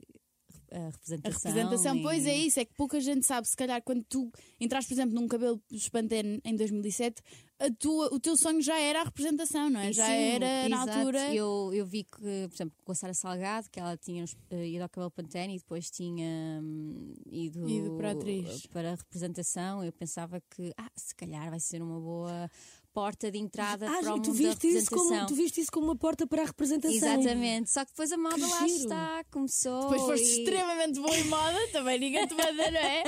a 0.74 0.78
A 0.78 0.86
representação. 0.90 1.52
representação, 1.52 1.96
e- 1.98 2.02
pois 2.02 2.26
é 2.26 2.36
isso, 2.36 2.60
é 2.60 2.66
que 2.66 2.74
pouca 2.76 3.00
gente 3.00 3.26
sabe. 3.26 3.48
Se 3.48 3.56
calhar, 3.56 3.82
quando 3.84 4.04
tu 4.04 4.32
entraste, 4.60 4.88
por 4.90 4.96
exemplo, 4.96 5.16
num 5.16 5.28
cabelo 5.28 5.62
espantene 5.72 6.40
em 6.44 6.56
2007, 6.56 7.22
a 7.60 7.72
tua, 7.72 8.14
o 8.14 8.20
teu 8.20 8.36
sonho 8.36 8.62
já 8.62 8.78
era 8.80 9.02
a 9.02 9.04
representação, 9.06 9.70
não 9.70 9.80
é? 9.80 9.90
E 9.92 9.94
já 9.94 10.06
sim, 10.06 10.12
era 10.12 10.68
na 10.70 10.84
exato. 10.84 11.00
altura. 11.00 11.34
Eu, 11.34 11.72
eu 11.74 11.86
vi 11.86 12.04
que, 12.04 12.18
por 12.48 12.54
exemplo, 12.56 12.74
com 12.84 12.92
a 12.92 12.96
Sara 12.96 13.14
Salgado, 13.14 13.70
que 13.70 13.80
ela 13.80 13.96
tinha 13.96 14.26
eh, 14.50 14.68
ido 14.68 14.84
ao 14.84 14.90
cabelo 14.90 15.12
Pantene 15.12 15.56
e 15.56 15.60
depois 15.60 15.90
tinha 15.90 16.60
hum, 16.62 17.14
ido, 17.32 17.70
Ido 17.70 17.96
para 17.96 18.10
a 18.10 18.12
atriz. 18.12 18.66
para 18.68 18.92
a 18.94 18.96
representação. 18.96 19.84
Eu 19.84 19.94
pensava 19.94 20.42
que, 20.50 20.74
ah, 20.78 20.92
se 20.96 21.16
calhar 21.16 21.50
vai 21.50 21.60
ser 21.60 21.82
uma 21.82 22.00
boa 22.00 22.50
porta 22.94 23.32
de 23.32 23.38
entrada 23.40 23.90
Ah, 23.90 24.00
para 24.02 24.14
o 24.14 24.18
e 24.18 24.22
tu 24.22 24.30
mundo 24.32 24.44
da 24.44 24.50
viste, 24.50 24.68
isso 24.68 24.90
como, 24.90 25.02
representação. 25.04 25.28
tu 25.28 25.36
viste 25.36 25.62
isso 25.62 25.72
como 25.72 25.86
uma 25.88 25.96
porta 25.96 26.28
para 26.28 26.44
a 26.44 26.46
representação. 26.46 26.96
Exatamente, 26.96 27.72
só 27.72 27.84
que 27.84 27.92
depois 27.92 28.12
a 28.12 28.18
moda 28.18 28.36
Que 28.36 28.42
lá 28.42 28.68
giro. 28.68 28.80
está, 28.84 29.24
começou. 29.32 29.82
Depois 29.90 30.02
foste 30.04 30.26
e... 30.26 30.40
extremamente 30.40 31.00
boa 31.00 31.18
em 31.18 31.24
moda, 31.26 31.58
também 31.74 32.00
ninguém 32.00 32.28
te 32.28 32.34
manda, 32.36 32.72
não 32.72 32.80
é? 32.80 33.04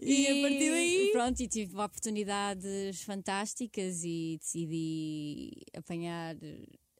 E, 0.00 0.26
a 0.26 0.48
partir 0.48 0.70
daí. 0.70 1.10
Pronto, 1.12 1.40
e 1.40 1.48
tive 1.48 1.76
oportunidades 1.76 3.02
fantásticas 3.02 4.02
e 4.04 4.38
decidi 4.40 5.50
apanhar 5.76 6.36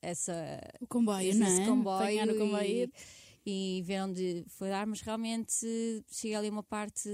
essa. 0.02 0.35
O 0.80 0.87
comboio, 0.87 1.30
esse 1.30 1.38
não 1.38 1.47
é? 1.47 1.66
comboio 1.66 1.97
Apanhar 1.97 2.28
o 2.28 2.38
comboio. 2.38 2.90
e, 3.47 3.78
e 3.78 3.83
ver 3.83 4.02
onde 4.02 4.45
foi 4.49 4.68
dar, 4.68 4.87
mas 4.87 5.00
realmente 5.00 5.64
cheguei 6.11 6.35
ali 6.37 6.49
a 6.49 6.50
uma 6.50 6.62
parte 6.62 7.09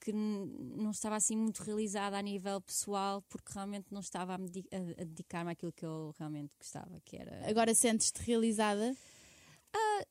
que 0.00 0.12
não 0.12 0.90
estava 0.90 1.16
assim 1.16 1.36
muito 1.36 1.62
realizada 1.62 2.16
a 2.18 2.22
nível 2.22 2.60
pessoal, 2.60 3.22
porque 3.28 3.52
realmente 3.52 3.86
não 3.92 4.00
estava 4.00 4.32
a, 4.34 4.36
a- 4.36 5.04
dedicar-me 5.04 5.52
àquilo 5.52 5.72
que 5.72 5.84
eu 5.84 6.14
realmente 6.18 6.50
gostava, 6.58 7.00
que 7.04 7.16
era. 7.16 7.48
Agora 7.48 7.74
sentes-te 7.74 8.22
realizada? 8.22 8.96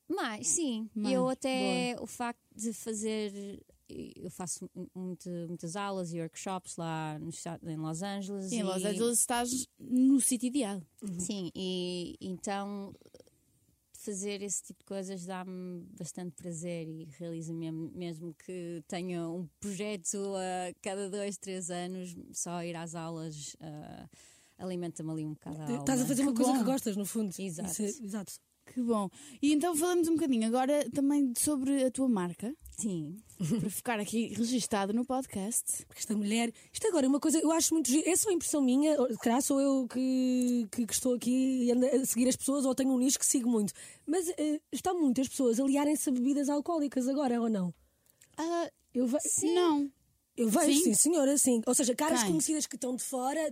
Mais, 0.08 0.46
sim. 0.48 0.88
Mais, 0.94 1.14
eu 1.14 1.28
até 1.28 1.96
o 2.00 2.06
facto 2.06 2.40
de 2.54 2.72
fazer. 2.72 3.60
Eu 3.88 4.30
faço 4.30 4.70
mu- 4.74 4.88
muito, 4.94 5.28
muitas 5.48 5.74
aulas 5.76 6.12
e 6.12 6.20
workshops 6.20 6.76
lá 6.76 7.18
no 7.18 7.30
em 7.68 7.76
Los 7.76 8.02
Angeles. 8.02 8.52
E 8.52 8.56
em 8.56 8.62
Los 8.62 8.84
Angeles 8.84 9.18
estás 9.18 9.68
no 9.78 10.20
sítio 10.20 10.46
ideal. 10.46 10.80
Sim, 11.18 11.50
e 11.54 12.16
então 12.20 12.94
fazer 14.04 14.40
esse 14.42 14.62
tipo 14.62 14.80
de 14.80 14.84
coisas 14.86 15.26
dá-me 15.26 15.84
bastante 15.98 16.32
prazer 16.34 16.88
e 16.88 17.04
realiza-me 17.18 17.70
mesmo- 17.70 18.34
que 18.44 18.82
tenha 18.88 19.28
um 19.28 19.46
projeto 19.60 20.16
a 20.36 20.72
cada 20.82 21.10
dois, 21.10 21.36
três 21.36 21.70
anos, 21.70 22.16
só 22.32 22.62
ir 22.64 22.74
às 22.76 22.94
aulas 22.94 23.56
ah, 23.60 24.08
alimenta-me 24.58 25.10
ali 25.10 25.24
um 25.24 25.34
bocado 25.34 25.60
a. 25.62 25.76
Estás 25.76 26.00
a 26.00 26.06
fazer 26.06 26.22
uma 26.22 26.32
Que 26.32 26.36
coisa 26.38 26.52
bom. 26.52 26.58
que 26.58 26.64
gostas, 26.64 26.96
no 26.96 27.04
fundo. 27.04 27.34
Exato. 27.38 27.82
É- 27.82 27.86
exato. 27.86 28.32
Que 28.72 28.80
bom. 28.82 29.08
E 29.42 29.52
então 29.52 29.74
falamos 29.74 30.06
um 30.06 30.14
bocadinho 30.14 30.46
agora 30.46 30.88
também 30.90 31.32
sobre 31.36 31.84
a 31.84 31.90
tua 31.90 32.08
marca, 32.08 32.54
Sim. 32.80 33.16
para 33.60 33.70
ficar 33.70 34.00
aqui 34.00 34.34
registado 34.34 34.92
no 34.92 35.04
podcast. 35.04 35.84
Porque 35.86 36.00
esta 36.00 36.16
mulher. 36.16 36.52
Isto 36.72 36.88
agora 36.88 37.06
é 37.06 37.08
uma 37.08 37.20
coisa, 37.20 37.38
eu 37.38 37.50
acho 37.52 37.74
muito 37.74 37.90
giro. 37.90 38.08
É 38.08 38.16
só 38.16 38.30
impressão 38.30 38.60
minha, 38.62 39.00
ou, 39.00 39.08
se 39.08 39.18
calhar 39.18 39.42
sou 39.42 39.60
eu 39.60 39.86
que, 39.88 40.66
que, 40.70 40.86
que 40.86 40.92
estou 40.92 41.14
aqui 41.14 41.64
e 41.64 41.72
ando 41.72 41.86
a 41.86 42.04
seguir 42.04 42.28
as 42.28 42.36
pessoas, 42.36 42.64
ou 42.64 42.74
tenho 42.74 42.92
um 42.92 42.98
nicho 42.98 43.18
que 43.18 43.26
sigo 43.26 43.48
muito. 43.48 43.72
Mas 44.06 44.28
eh, 44.36 44.60
estão 44.72 44.98
muitas 45.00 45.28
pessoas 45.28 45.60
a 45.60 45.62
aliarem-se 45.62 46.08
a 46.08 46.12
bebidas 46.12 46.48
alcoólicas 46.48 47.08
agora, 47.08 47.40
ou 47.40 47.48
não? 47.48 47.72
Ah, 48.36 48.70
Eu, 48.94 49.06
ve 49.06 49.18
Não. 49.54 49.90
Eu 50.42 50.48
vejo, 50.48 50.78
Sim? 50.78 50.84
sim, 50.84 50.94
senhora, 50.94 51.36
sim. 51.36 51.60
Ou 51.66 51.74
seja, 51.74 51.94
caras 51.94 52.20
Quem? 52.20 52.30
conhecidas 52.30 52.66
que 52.66 52.74
estão 52.76 52.96
de 52.96 53.02
fora, 53.02 53.50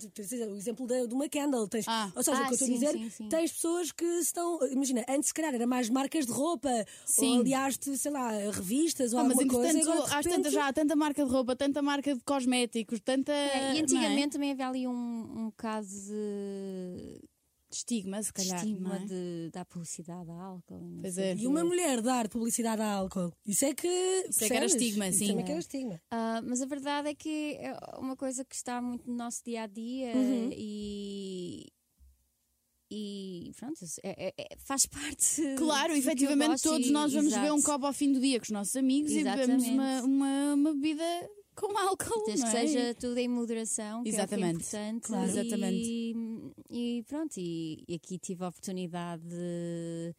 o 0.50 0.56
exemplo 0.56 0.86
de 0.86 1.14
uma 1.14 1.28
Candle. 1.28 1.68
Tens, 1.68 1.84
Ah. 1.86 2.10
ou 2.16 2.22
seja, 2.22 2.38
Ah, 2.38 2.42
o 2.42 2.46
que 2.46 2.52
eu 2.52 2.54
estou 2.54 2.68
a 2.68 2.70
dizer, 2.72 2.92
sim, 2.92 3.10
sim. 3.10 3.28
tens 3.28 3.52
pessoas 3.52 3.92
que 3.92 4.04
estão. 4.04 4.58
Imagina, 4.70 5.04
antes 5.08 5.28
se 5.28 5.34
calhar 5.34 5.54
era 5.54 5.66
mais 5.66 5.88
marcas 5.90 6.24
de 6.26 6.32
roupa, 6.32 6.70
Sim. 7.04 7.34
ou 7.34 7.40
aliaste, 7.40 7.96
sei 7.96 8.10
lá, 8.10 8.30
revistas 8.50 9.12
ou 9.12 9.20
Ah, 9.20 9.24
mas 9.24 9.32
alguma 9.38 9.52
coisa. 9.52 9.68
entretanto, 9.78 9.88
e 9.88 9.92
agora, 9.92 10.08
de 10.08 10.14
às 10.16 10.24
repente- 10.24 10.36
tantas 10.36 10.52
já 10.52 10.68
há 10.68 10.72
tanta 10.72 10.96
marca 10.96 11.24
de 11.24 11.30
roupa, 11.30 11.56
tanta 11.56 11.82
marca 11.82 12.14
de 12.14 12.20
cosméticos, 12.22 13.00
tanta. 13.00 13.32
É, 13.32 13.72
e 13.72 13.74
não 13.76 13.82
antigamente 13.82 14.30
também 14.30 14.52
havia 14.52 14.68
ali 14.68 14.86
um, 14.86 14.92
um 14.92 15.44
bocado 15.46 15.86
de 15.86 17.20
é? 17.24 17.37
Estigma, 17.70 18.22
se 18.22 18.32
calhar. 18.32 18.56
estigma 18.58 18.96
é? 18.96 19.04
de, 19.04 19.50
da 19.52 19.64
publicidade 19.64 20.26
da 20.26 20.34
álcool. 20.40 20.88
e 20.98 21.00
Pois 21.02 21.18
é. 21.18 21.34
E 21.36 21.46
uma 21.46 21.64
mulher 21.64 22.00
dar 22.02 22.28
publicidade 22.28 22.80
a 22.82 22.90
álcool, 22.92 23.32
isso 23.46 23.64
é 23.64 23.74
que. 23.74 23.86
Isso 24.28 24.44
é 24.44 24.48
que 24.48 24.54
era 24.54 24.66
estigma, 24.66 25.08
Isso 25.08 25.18
sim. 25.18 25.28
também 25.28 25.44
que 25.44 25.50
era 25.50 25.60
estigma. 25.60 26.00
Ah, 26.10 26.40
mas 26.44 26.60
a 26.62 26.66
verdade 26.66 27.08
é 27.08 27.14
que 27.14 27.56
é 27.60 27.76
uma 27.98 28.16
coisa 28.16 28.44
que 28.44 28.54
está 28.54 28.80
muito 28.80 29.08
no 29.08 29.16
nosso 29.16 29.42
dia 29.44 29.62
a 29.62 29.66
dia 29.66 30.14
Uhum. 30.16 30.50
e. 30.52 31.66
E 32.90 33.52
pronto, 33.58 33.84
isso 33.84 34.00
é- 34.02 34.28
é- 34.28 34.34
é- 34.38 34.56
faz 34.64 34.86
parte. 34.86 35.42
Claro, 35.58 35.88
do 35.88 36.00
que 36.00 36.06
eu 36.06 36.10
efetivamente 36.10 36.48
gosto 36.52 36.70
todos 36.70 36.86
e- 36.86 36.90
nós 36.90 37.12
vamos 37.12 37.32
exato. 37.32 37.42
beber 37.42 37.52
um 37.54 37.62
copo 37.62 37.84
ao 37.84 37.92
fim 37.92 38.10
do 38.14 38.18
dia 38.18 38.38
com 38.40 38.44
os 38.44 38.50
nossos 38.50 38.74
amigos 38.76 39.12
e 39.12 39.22
bebemos 39.22 39.66
uma, 39.68 39.84
Exatamente. 39.92 40.06
uma, 40.06 40.54
uma 40.54 40.72
bebida 40.74 41.04
com 41.58 41.76
álcool. 41.76 42.24
Desde 42.26 42.44
não 42.44 42.50
que 42.50 42.56
é? 42.56 42.60
seja 42.66 42.94
tudo 42.94 43.18
em 43.18 43.28
moderação, 43.28 44.02
que 44.02 44.10
Exatamente. 44.10 44.44
é 44.44 44.56
o 44.56 44.70
que 44.70 44.76
é 44.76 44.88
importante. 44.88 45.06
Claro. 45.08 45.26
E, 45.26 45.30
Exatamente. 45.30 46.54
E 46.70 47.04
pronto, 47.08 47.36
e, 47.36 47.84
e 47.88 47.94
aqui 47.94 48.18
tive 48.18 48.44
a 48.44 48.48
oportunidade 48.48 49.22
de, 49.24 50.14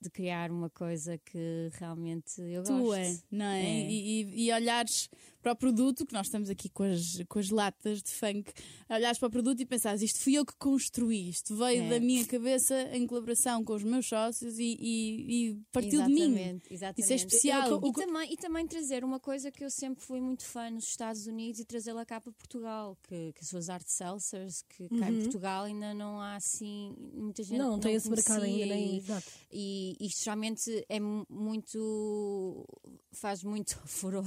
de 0.00 0.10
criar 0.10 0.50
uma 0.50 0.70
coisa 0.70 1.18
que 1.18 1.70
realmente 1.74 2.40
eu 2.40 2.62
gosto. 2.62 2.82
Tu 2.84 2.94
é, 2.94 3.18
não 3.30 3.46
é? 3.46 3.62
É. 3.62 3.90
E, 3.90 4.22
e- 4.22 4.46
e 4.46 4.52
olhares 4.52 5.08
para 5.42 5.52
o 5.52 5.56
produto, 5.56 6.04
que 6.04 6.12
nós 6.12 6.26
estamos 6.26 6.50
aqui 6.50 6.68
com 6.68 6.82
as, 6.82 7.22
com 7.26 7.38
as 7.38 7.48
latas 7.48 8.02
de 8.02 8.10
funk, 8.10 8.52
olhares 8.90 9.18
para 9.18 9.28
o 9.28 9.30
produto 9.30 9.60
e 9.60 9.64
pensares, 9.64 10.02
isto 10.02 10.18
fui 10.20 10.34
eu 10.34 10.44
que 10.44 10.54
construí, 10.58 11.30
isto 11.30 11.56
veio 11.56 11.82
É. 11.84 11.88
da 11.88 11.98
minha 12.00 12.24
cabeça 12.26 12.74
em 12.94 13.06
colaboração 13.06 13.64
com 13.64 13.72
os 13.74 13.82
meus 13.82 14.06
sócios 14.06 14.58
e, 14.58 14.76
e- 14.78 15.48
e 15.50 15.54
partiu 15.72 16.02
de 16.02 16.12
mim. 16.12 16.20
Exatamente, 16.24 16.74
exatamente. 16.74 17.00
Isso 17.02 17.12
é 17.12 17.16
especial. 17.16 17.70
Eu- 17.70 17.80
E 17.88 17.92
também, 17.92 18.32
e 18.32 18.36
também 18.36 18.66
trazer 18.66 19.02
uma 19.02 19.18
coisa 19.18 19.50
que 19.50 19.64
eu 19.64 19.70
sempre 19.70 20.04
fui 20.04 20.20
muito 20.20 20.44
fã 20.44 20.68
nos 20.70 20.84
Estados 20.84 21.26
Unidos 21.26 21.58
e 21.60 21.64
trazê-la 21.64 22.04
cá 22.04 22.20
para 22.20 22.32
Portugal, 22.32 22.98
que, 23.08 23.32
que 23.32 23.56
as 23.56 23.68
art 23.70 23.86
seltzers, 23.86 24.62
que 24.68 24.88
cá 24.98 25.10
em 25.10 25.20
Portugal 25.22 25.64
ainda 25.64 25.94
não 25.94 26.20
há 26.20 26.36
assim, 26.36 26.94
muita 27.14 27.42
gente 27.42 27.56
Não, 27.58 27.70
não 27.72 27.78
tem 27.80 27.94
esse 27.94 28.10
mercado 28.10 28.42
ainda, 28.42 28.66
nem. 28.66 28.98
Exato. 28.98 29.26
E 29.50 29.89
isto 30.00 30.24
realmente 30.26 30.84
é 30.88 31.00
mu- 31.00 31.26
muito. 31.28 32.66
faz 33.12 33.42
muito 33.42 33.78
furor 33.86 34.24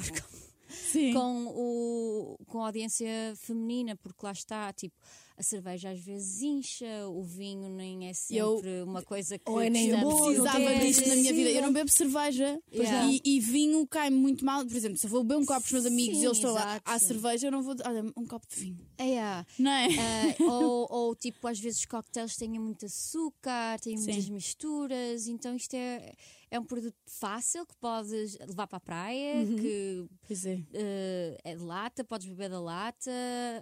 Sim. 0.67 1.13
com, 1.13 1.47
o, 1.47 2.37
com 2.47 2.61
a 2.63 2.67
audiência 2.67 3.07
feminina, 3.37 3.95
porque 3.95 4.25
lá 4.25 4.31
está, 4.31 4.73
tipo, 4.73 4.95
a 5.37 5.43
cerveja 5.43 5.91
às 5.91 5.99
vezes 5.99 6.41
incha, 6.41 7.07
o 7.07 7.23
vinho 7.23 7.69
nem 7.69 8.07
é 8.07 8.13
sempre 8.13 8.81
uma 8.83 9.01
coisa 9.01 9.37
que 9.37 9.49
Ou 9.49 9.61
é 9.61 9.69
nem 9.69 9.89
Precisava 9.89 10.75
disto 10.75 11.07
na 11.07 11.15
minha 11.15 11.33
vida. 11.33 11.49
Eu 11.49 11.61
não 11.63 11.73
bebo 11.73 11.89
cerveja 11.89 12.59
não. 12.71 13.11
e, 13.11 13.21
e 13.23 13.39
vinho 13.39 13.85
cai-me 13.87 14.17
muito 14.17 14.45
mal. 14.45 14.65
Por 14.65 14.75
exemplo, 14.75 14.97
se 14.97 15.05
eu 15.05 15.09
vou 15.09 15.23
beber 15.23 15.39
um 15.41 15.45
copo 15.45 15.61
com 15.61 15.65
os 15.65 15.71
meus 15.71 15.85
amigos 15.85 16.17
Sim, 16.17 16.23
e 16.23 16.25
eles 16.25 16.37
estão 16.37 16.53
lá 16.53 16.81
à 16.85 16.99
cerveja, 16.99 17.47
eu 17.47 17.51
não 17.51 17.63
vou. 17.63 17.75
Olha, 17.85 18.03
um 18.15 18.25
copo 18.25 18.47
de 18.47 18.55
vinho. 18.59 18.79
É, 18.97 19.15
é. 19.15 19.45
Não 19.57 19.71
é? 19.71 19.87
Ah, 19.87 20.35
ou, 20.51 20.87
ou, 20.89 21.15
tipo, 21.15 21.47
às 21.47 21.59
vezes 21.59 21.79
os 21.79 21.85
coquetéis 21.85 22.35
têm 22.35 22.59
muito 22.59 22.85
açúcar, 22.85 23.79
têm 23.79 23.97
Sim. 23.97 24.05
muitas 24.05 24.29
misturas, 24.29 25.27
então 25.27 25.55
isto 25.55 25.73
é, 25.75 26.13
é 26.51 26.59
um 26.59 26.65
produto 26.65 26.95
fácil 27.07 27.65
que 27.65 27.75
podes 27.77 28.37
levar 28.39 28.67
para 28.67 28.77
a 28.77 28.81
praia, 28.81 29.45
que 29.45 30.05
Pois 30.27 30.45
é. 30.45 30.59
eh, 30.73 31.37
é 31.43 31.55
de 31.55 31.63
lata, 31.63 32.03
podes 32.03 32.27
beber 32.27 32.49
da 32.49 32.59
lata 32.59 33.11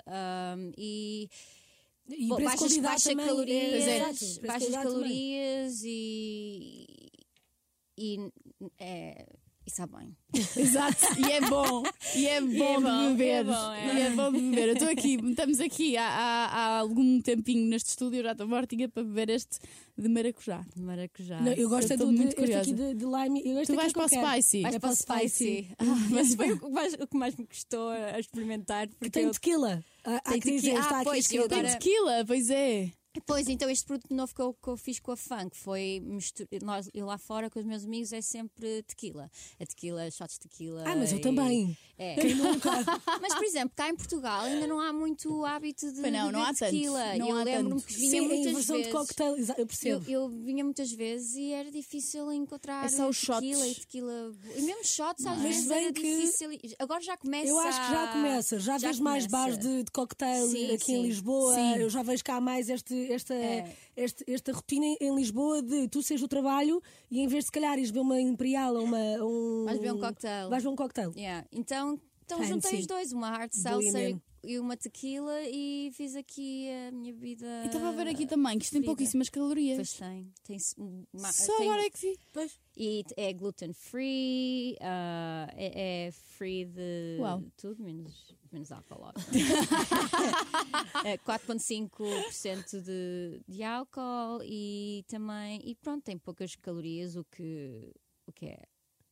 ahm, 0.06 0.72
e 0.78 1.30
E 2.12 2.28
Bom, 2.28 2.42
baixas, 2.44 2.78
baixas 2.78 3.04
também, 3.04 3.26
calorias, 3.26 3.88
é. 3.88 4.04
preço 4.04 4.42
de 4.42 4.48
baixas 4.48 4.70
também. 4.70 4.84
calorias 4.84 5.82
e, 5.84 6.86
e 7.98 8.32
é, 8.80 9.26
e 9.66 9.70
sabe 9.72 9.94
bem. 9.98 10.18
Exato, 10.58 11.06
e 11.20 11.32
é 11.32 11.42
bom, 11.42 11.84
e 12.16 12.26
é 12.28 12.42
bom, 12.42 12.82
bom, 12.82 13.02
de 13.04 13.10
beber. 13.10 13.28
é 13.34 13.44
bom, 13.44 13.72
é. 13.74 13.96
E 13.96 14.02
é 14.02 14.10
bom 14.12 14.32
de 14.32 14.40
beber. 14.42 14.68
Eu 14.70 14.74
estou 14.74 14.90
aqui, 14.90 15.16
estamos 15.30 15.60
aqui 15.60 15.98
há, 15.98 16.08
há- 16.08 16.46
há 16.48 16.80
algum 16.80 17.22
tempinho 17.22 17.68
neste 17.70 17.90
estúdio, 17.90 18.24
já 18.24 18.32
estou 18.32 18.48
mortinha 18.48 18.88
para 18.90 19.04
beber 19.04 19.30
este 19.30 19.60
de 19.98 20.08
maracujá. 20.10 20.66
De 20.76 20.82
maracujá. 20.82 21.42
Não, 21.42 21.52
eu 21.54 21.70
gosto 21.70 21.92
Eu 21.92 21.94
é 21.94 21.98
do, 21.98 22.06
de, 22.12 22.18
muito 22.18 22.42
este 22.42 22.56
aqui 22.56 22.74
de, 22.74 22.94
de 22.96 23.06
lime. 23.06 23.42
Eu 23.46 23.60
este 23.60 23.74
Tu 23.74 23.80
aqui 23.80 23.82
vais 23.82 23.86
é 23.86 23.88
que 23.88 23.94
para 23.94 24.04
o 24.38 24.42
spicy. 24.42 24.62
Vais 24.62 24.76
É 24.76 24.80
para 24.80 24.90
o 24.90 24.96
spicy. 24.96 25.68
Ah, 25.78 25.84
mas 26.10 26.34
foi 26.36 26.52
o 26.54 26.60
que, 27.08 27.18
mais, 27.18 27.36
me 27.36 27.46
custou 27.46 27.90
a 27.90 28.20
experimentar. 28.20 28.88
Que 28.88 28.96
Porque 28.96 29.10
tem 29.12 29.24
eu- 29.26 29.32
tequila. 29.32 29.84
Há 30.04 30.20
Tem 30.22 30.40
tequila. 30.40 30.80
está 30.80 30.90
Ah, 30.90 30.96
aqui 31.02 31.04
pois, 31.06 31.20
escrito. 31.26 31.42
eu 31.44 31.50
Tem 31.50 31.60
agora- 31.60 31.74
tequila, 31.76 32.26
pois 32.26 32.50
é. 32.50 32.92
Pois, 33.26 33.48
então 33.50 33.70
este 33.70 33.86
produto 33.86 34.14
novo 34.14 34.34
que 34.34 34.42
eu, 34.42 34.54
que 34.54 34.68
eu 34.70 34.78
fiz 34.78 35.00
com 35.00 35.12
a 35.12 35.18
Funk 35.18 35.56
foi 35.58 36.02
nós, 36.64 36.90
eu 36.94 37.06
lá 37.06 37.18
fora 37.18 37.50
com 37.50 37.60
os 37.60 37.66
meus 37.66 37.84
amigos 37.84 38.14
é 38.14 38.22
sempre 38.22 38.84
tequila. 38.84 39.30
A 39.60 39.66
tequila, 39.66 40.10
shots 40.10 40.36
de 40.40 40.48
tequila. 40.48 40.84
Ah, 40.88 40.96
mas 40.96 41.12
eu 41.12 41.18
e- 41.18 41.22
também. 41.22 41.78
É. 41.98 42.16
Quem 42.16 42.34
nunca? 42.34 42.70
Mas, 43.22 43.36
por 43.36 43.44
exemplo, 43.44 43.74
cá 43.76 43.88
em 43.88 43.96
Portugal 43.96 44.42
ainda 44.42 44.66
não 44.66 44.80
há 44.80 44.92
muito 44.92 45.46
hábito 45.46 45.92
de 45.94 46.02
Pois 46.02 46.12
não, 46.12 46.32
não 46.32 46.42
há 46.42 46.48
tanto. 46.48 46.58
tequila. 46.72 47.16
Não 47.16 47.30
eu 47.30 47.36
lembro-me 47.44 47.70
tanto. 47.82 47.86
que 47.86 47.94
vinha 47.94 48.10
Sim, 48.10 48.18
em 48.18 48.28
muitas 48.28 48.54
versão 48.54 48.76
vezes. 48.78 48.92
de 48.92 48.98
cocktail, 48.98 49.38
eu 49.38 49.56
Eu, 49.56 49.68
percebo. 49.68 50.10
eu 50.10 50.28
vinha 50.30 50.64
muitas 50.64 50.92
vezes 50.92 51.36
e 51.36 51.52
era 51.52 51.70
difícil 51.70 52.34
encontrar 52.34 52.86
É 52.86 52.90
só 52.90 53.08
os 53.08 53.20
tequila 53.20 53.64
shots. 53.66 53.78
e 53.78 53.80
tequila. 53.82 54.34
E 54.56 54.62
mesmo 54.64 54.84
shots 54.84 55.26
às 55.28 55.38
é? 55.40 55.42
vezes 55.44 55.68
Mas 55.68 55.78
era 55.78 55.94
que- 55.94 56.02
difícil. 56.02 56.50
Agora 56.80 57.02
já 57.04 57.16
começa. 57.18 57.48
Eu 57.50 57.60
acho 57.60 57.82
que 57.86 57.92
já 57.92 58.08
começa, 58.14 58.60
já, 58.60 58.78
já 58.80 58.88
vejo 58.88 59.04
mais 59.04 59.28
começa. 59.28 59.46
bares 59.52 59.58
de, 59.60 59.84
de 59.84 59.92
cocktail 59.92 60.48
Sim, 60.48 60.66
aqui 60.74 60.94
em 60.94 60.96
sim. 60.96 61.02
Lisboa, 61.04 61.54
Sim. 61.54 61.76
eu 61.76 61.90
já 61.92 62.02
vejo 62.02 62.24
cá 62.24 62.42
mais 62.42 62.68
este, 62.68 62.96
esta, 63.10 63.34
É. 63.34 63.76
este- 63.96 64.24
esta 64.32 64.52
rotina 64.52 64.86
em- 65.00 65.16
Lisboa 65.16 65.62
de 65.62 65.88
tu 65.88 66.02
seres 66.02 66.22
o 66.24 66.28
trabalho 66.28 66.82
e 67.10 67.20
em 67.22 67.28
vez 67.28 67.44
de 67.44 67.46
se 67.48 67.52
calhar 67.52 67.78
ires 67.78 67.92
beber 67.92 68.02
uma 68.02 68.20
imperial 68.20 68.76
ou 68.76 68.84
uma. 68.84 68.98
Um, 69.24 69.66
Vais 69.66 69.78
beber 69.80 69.94
um 69.94 70.00
cocktail. 70.00 70.50
Vais 70.50 70.64
beber 70.64 70.74
um 70.74 70.76
cocktail. 70.76 71.12
Yeah. 71.16 71.46
Então, 71.52 72.00
então 72.26 72.38
Fancy. 72.40 72.50
juntei 72.52 72.80
os 72.80 72.88
dois, 72.88 73.12
uma 73.12 73.30
hard 73.30 73.52
Bohemian. 73.64 74.22
E 74.44 74.60
uma 74.60 74.76
tequila 74.76 75.42
e 75.44 75.92
fiz 75.94 76.16
aqui 76.16 76.68
a 76.88 76.92
minha 76.92 77.14
vida. 77.14 77.46
E 77.64 77.68
estava 77.68 77.90
a 77.90 77.92
ver 77.92 78.08
aqui 78.08 78.26
também 78.26 78.58
que 78.58 78.66
isto 78.66 78.74
tem 78.74 78.82
pouquíssimas 78.84 79.30
calorias. 79.30 79.78
Pois 79.78 79.94
tem. 79.94 80.34
tem 80.44 80.60
Só 80.60 81.58
tem- 81.58 81.70
agora 81.70 81.86
é 81.86 81.90
que 81.90 82.00
vi. 82.00 82.20
Pois. 82.32 82.60
E 82.76 83.04
é 83.18 83.34
gluten 83.34 83.74
free, 83.74 84.78
ah, 84.82 85.48
é, 85.56 86.08
é 86.08 86.12
free 86.12 86.66
de 86.66 87.18
Uau. 87.20 87.44
tudo, 87.58 87.84
menos, 87.84 88.36
menos 88.52 88.72
álcool. 88.72 89.12
é 91.06 91.18
4,5% 91.18 92.82
de, 92.82 93.42
de 93.48 93.64
álcool 93.64 94.42
e 94.44 95.04
também. 95.08 95.62
E 95.64 95.76
pronto, 95.76 96.04
tem 96.04 96.18
poucas 96.18 96.56
calorias, 96.56 97.16
o 97.16 97.24
que, 97.26 97.92
o 98.26 98.32
que, 98.32 98.46
é, 98.48 98.64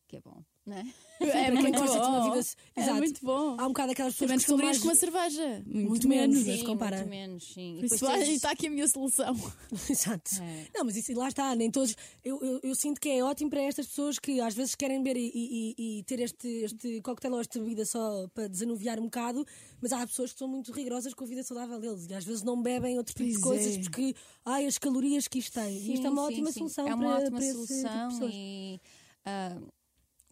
que 0.08 0.18
é 0.18 0.22
bom, 0.22 0.44
não 0.70 0.78
é? 0.78 0.86
É 1.22 1.52
para 1.52 1.62
muito 1.62 1.82
de 1.82 1.86
bom. 1.90 2.32
vida- 2.34 2.48
É 2.78 2.82
Exato. 2.82 2.98
muito 2.98 3.26
bom. 3.26 3.56
Há 3.60 3.66
um 3.66 3.68
bocado 3.70 3.92
aquelas 3.92 4.14
pessoas 4.14 4.30
menos 4.30 4.44
que 4.46 4.50
são 4.50 4.58
mais. 4.58 4.78
que 4.78 4.84
uma 4.88 4.96
cerveja. 4.96 5.64
Muito, 5.66 5.90
Muito 5.90 6.08
menos. 6.08 6.40
Sim, 6.46 6.58
se 6.60 6.64
compara. 6.64 6.96
muito 7.00 7.10
menos, 7.10 7.44
sim. 7.54 7.78
E 7.78 7.82
depois 7.82 8.00
vai- 8.00 8.20
tens- 8.20 8.36
está 8.36 8.52
aqui 8.52 8.68
a 8.68 8.70
minha 8.70 8.88
solução. 8.88 9.36
Exato. 9.90 10.32
É. 10.42 10.68
Não, 10.74 10.86
mas 10.86 10.96
isso 10.96 11.14
lá 11.20 11.28
está, 11.28 11.54
nem 11.58 11.70
todos. 11.70 11.94
Eu, 12.24 12.40
eu, 12.42 12.60
eu 12.64 12.74
sinto 12.74 13.02
que 13.02 13.10
é 13.10 13.22
ótimo 13.22 13.50
para 13.50 13.60
estas 13.64 13.88
pessoas 13.88 14.18
que 14.18 14.40
às 14.40 14.54
vezes 14.54 14.76
querem 14.76 15.04
beber 15.04 15.20
e, 15.20 15.30
e- 15.78 16.00
e 16.00 16.04
ter 16.04 16.22
este, 16.22 16.48
este 16.48 17.02
coquetel 17.02 17.34
ou 17.34 17.42
esta 17.42 17.60
bebida 17.60 17.84
só 17.86 18.26
para 18.34 18.48
desanuviar 18.48 18.98
um 18.98 19.04
bocado, 19.04 19.46
mas 19.82 19.92
há 19.92 20.08
pessoas 20.08 20.32
que 20.32 20.40
são 20.40 20.48
muito 20.48 20.72
rigorosas 20.72 21.14
com 21.14 21.26
a 21.26 21.28
vida 21.28 21.44
saudável 21.44 21.82
deles 21.82 22.08
e 22.10 22.14
às 22.14 22.24
vezes 22.24 22.44
não 22.44 22.62
bebem 22.62 22.98
outro 22.98 23.14
tipo 23.14 23.28
de 23.30 23.42
Pois 23.42 23.44
coisas 23.62 23.76
é. 23.76 23.82
porque, 23.82 24.16
ai, 24.46 24.66
as 24.68 24.78
calorias 24.78 25.28
que 25.28 25.40
isto 25.40 25.52
tem. 25.52 25.76
e 25.80 25.94
isto 25.96 26.08
é 26.08 26.10
uma 26.10 26.22
Sim, 26.22 26.28
ótima 26.34 26.48
sim, 26.48 26.54
sim. 26.54 26.60
solução 26.60 26.86
É 26.86 26.92
para, 26.92 26.96
uma 26.96 27.16
ótima 27.18 27.32
para 27.32 27.40
esse 27.46 27.52
tipo 27.52 27.68
de 27.68 27.74
solução 27.82 28.10
pessoas. 28.10 28.32
e 28.34 28.82
ah, 29.26 29.58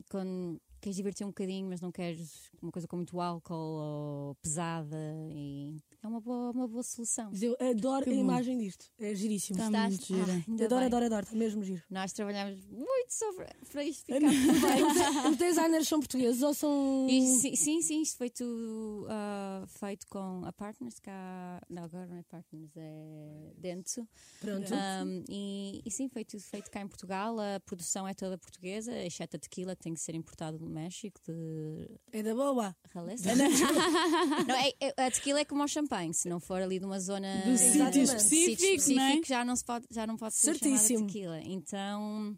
quando 0.10 0.60
queres 0.88 0.96
divertir 0.96 1.26
um 1.26 1.30
bocadinho, 1.30 1.68
mas 1.68 1.82
não 1.82 1.92
queres 1.92 2.50
uma 2.62 2.72
coisa 2.72 2.88
com 2.88 2.96
muito 2.96 3.20
álcool 3.20 3.54
ou 3.56 4.36
pesada 4.36 4.98
e 5.30 5.76
é 6.02 6.08
uma 6.08 6.22
boa, 6.22 6.52
uma 6.52 6.68
boa 6.68 6.84
solução. 6.84 7.30
Mas 7.32 7.44
eu 7.44 7.58
adoro 7.60 8.06
Que 8.06 8.12
a 8.12 8.14
bom. 8.14 8.20
imagem 8.22 8.58
disto. 8.58 8.86
É 8.98 9.14
giríssimo. 9.14 9.58
Tá 9.58 9.66
Gostaste? 9.66 10.14
muito 10.14 10.26
gira. 10.26 10.46
Ah, 10.48 10.66
adoro, 10.66 10.86
adoro, 10.86 11.06
adoro. 11.06 11.24
Está 11.26 11.36
mesmo 11.36 11.64
giro. 11.64 11.84
Nós 11.90 12.14
trabalhamos 12.14 12.66
muito 12.68 13.10
sobre 13.10 13.48
para 13.72 13.84
isto 13.84 14.06
ficar 14.06 14.20
Bem, 14.20 15.32
os 15.32 15.38
designers 15.38 15.88
são 15.88 16.00
portugueses 16.00 16.42
ou 16.42 16.54
são. 16.54 17.08
E 17.10 17.22
sim, 17.28 17.56
sim, 17.56 17.82
sim, 17.82 18.02
isto 18.02 18.18
foi 18.18 18.30
tudo 18.30 19.08
ah, 19.10 19.66
feito 19.68 20.08
com 20.08 20.46
a 20.46 20.54
Partners, 20.54 21.00
cá, 21.00 21.62
não, 21.70 21.84
agora 21.84 22.08
não 22.08 22.18
é 22.18 22.24
Partners, 22.24 22.72
é 22.78 23.54
Dentsu. 23.58 24.08
Pronto. 24.40 24.72
Um, 24.74 25.24
e, 25.28 25.82
e 25.86 25.92
sim, 25.92 26.08
foi 26.08 26.24
tudo 26.24 26.42
feito 26.42 26.72
cá 26.72 26.80
em 26.82 26.88
Portugal. 26.88 27.38
A 27.40 27.60
produção 27.60 28.08
é 28.08 28.14
toda 28.14 28.38
portuguesa, 28.38 28.96
exceto 29.04 29.36
a 29.36 29.40
tequila 29.40 29.76
que 29.76 29.84
tem 29.84 29.94
que 29.94 30.00
ser 30.00 30.16
importada 30.16 30.58
do 30.58 30.70
México, 30.78 31.20
de 31.26 31.88
É 32.12 32.22
da 32.24 32.34
boa. 32.36 32.76
Raleza. 32.94 33.30
não, 34.48 34.56
é, 34.56 34.72
é- 34.80 35.06
a 35.06 35.12
tequila 35.12 35.40
é 35.40 35.46
como 35.46 35.64
o 35.64 35.68
champanhe, 35.68 36.14
se 36.14 36.30
não 36.30 36.40
for 36.40 36.62
ali 36.62 36.80
de 36.80 36.86
uma 36.86 37.00
zona 37.00 37.42
Do 37.46 37.58
sítio 37.58 38.04
específico, 38.04 38.94
não 38.96 39.04
é? 39.04 39.22
já 39.26 39.44
não 39.46 39.56
se 39.56 39.66
pode, 39.66 39.86
já 39.92 40.06
não 40.08 40.16
pode 40.18 40.36
ser 40.36 40.56
chamada 40.58 40.88
tequila. 40.88 41.40
Então, 41.42 42.38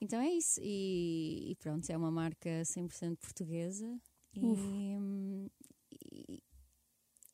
então 0.00 0.20
é 0.20 0.30
isso. 0.30 0.60
E, 0.62 1.50
e 1.50 1.56
pronto, 1.56 1.88
é 1.90 1.96
uma 1.96 2.10
marca 2.10 2.48
100% 2.62 3.16
portuguesa. 3.16 3.86
E, 4.34 5.50
e, 5.92 6.42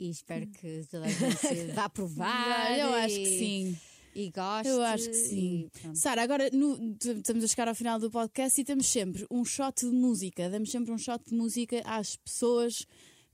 e 0.01 0.11
espero 0.11 0.47
que 0.49 0.83
toda 0.91 1.05
a 1.07 1.09
gente 1.09 1.73
vá 1.75 1.89
provar. 1.89 2.79
eu 2.79 2.93
acho 2.95 3.15
que 3.17 3.39
sim. 3.39 3.79
E 4.19 4.31
goste. 4.31 4.69
Eu 4.69 4.81
acho 4.83 5.09
que 5.09 5.15
sim. 5.15 5.69
Sara, 5.95 6.23
agora 6.23 6.49
no- 6.53 6.95
t- 6.95 7.11
estamos 7.13 7.45
a 7.45 7.49
chegar 7.49 7.69
ao 7.69 7.75
final 7.75 7.99
do 8.01 8.11
podcast 8.11 8.59
e 8.59 8.65
temos 8.65 8.87
sempre 8.87 9.27
um 9.31 9.45
shot 9.45 9.85
de 9.85 9.93
música. 9.93 10.49
Damos 10.49 10.71
sempre 10.71 10.91
um 10.91 10.97
shot 10.99 11.23
de 11.29 11.35
música 11.35 11.83
às 11.85 12.17
pessoas 12.17 12.87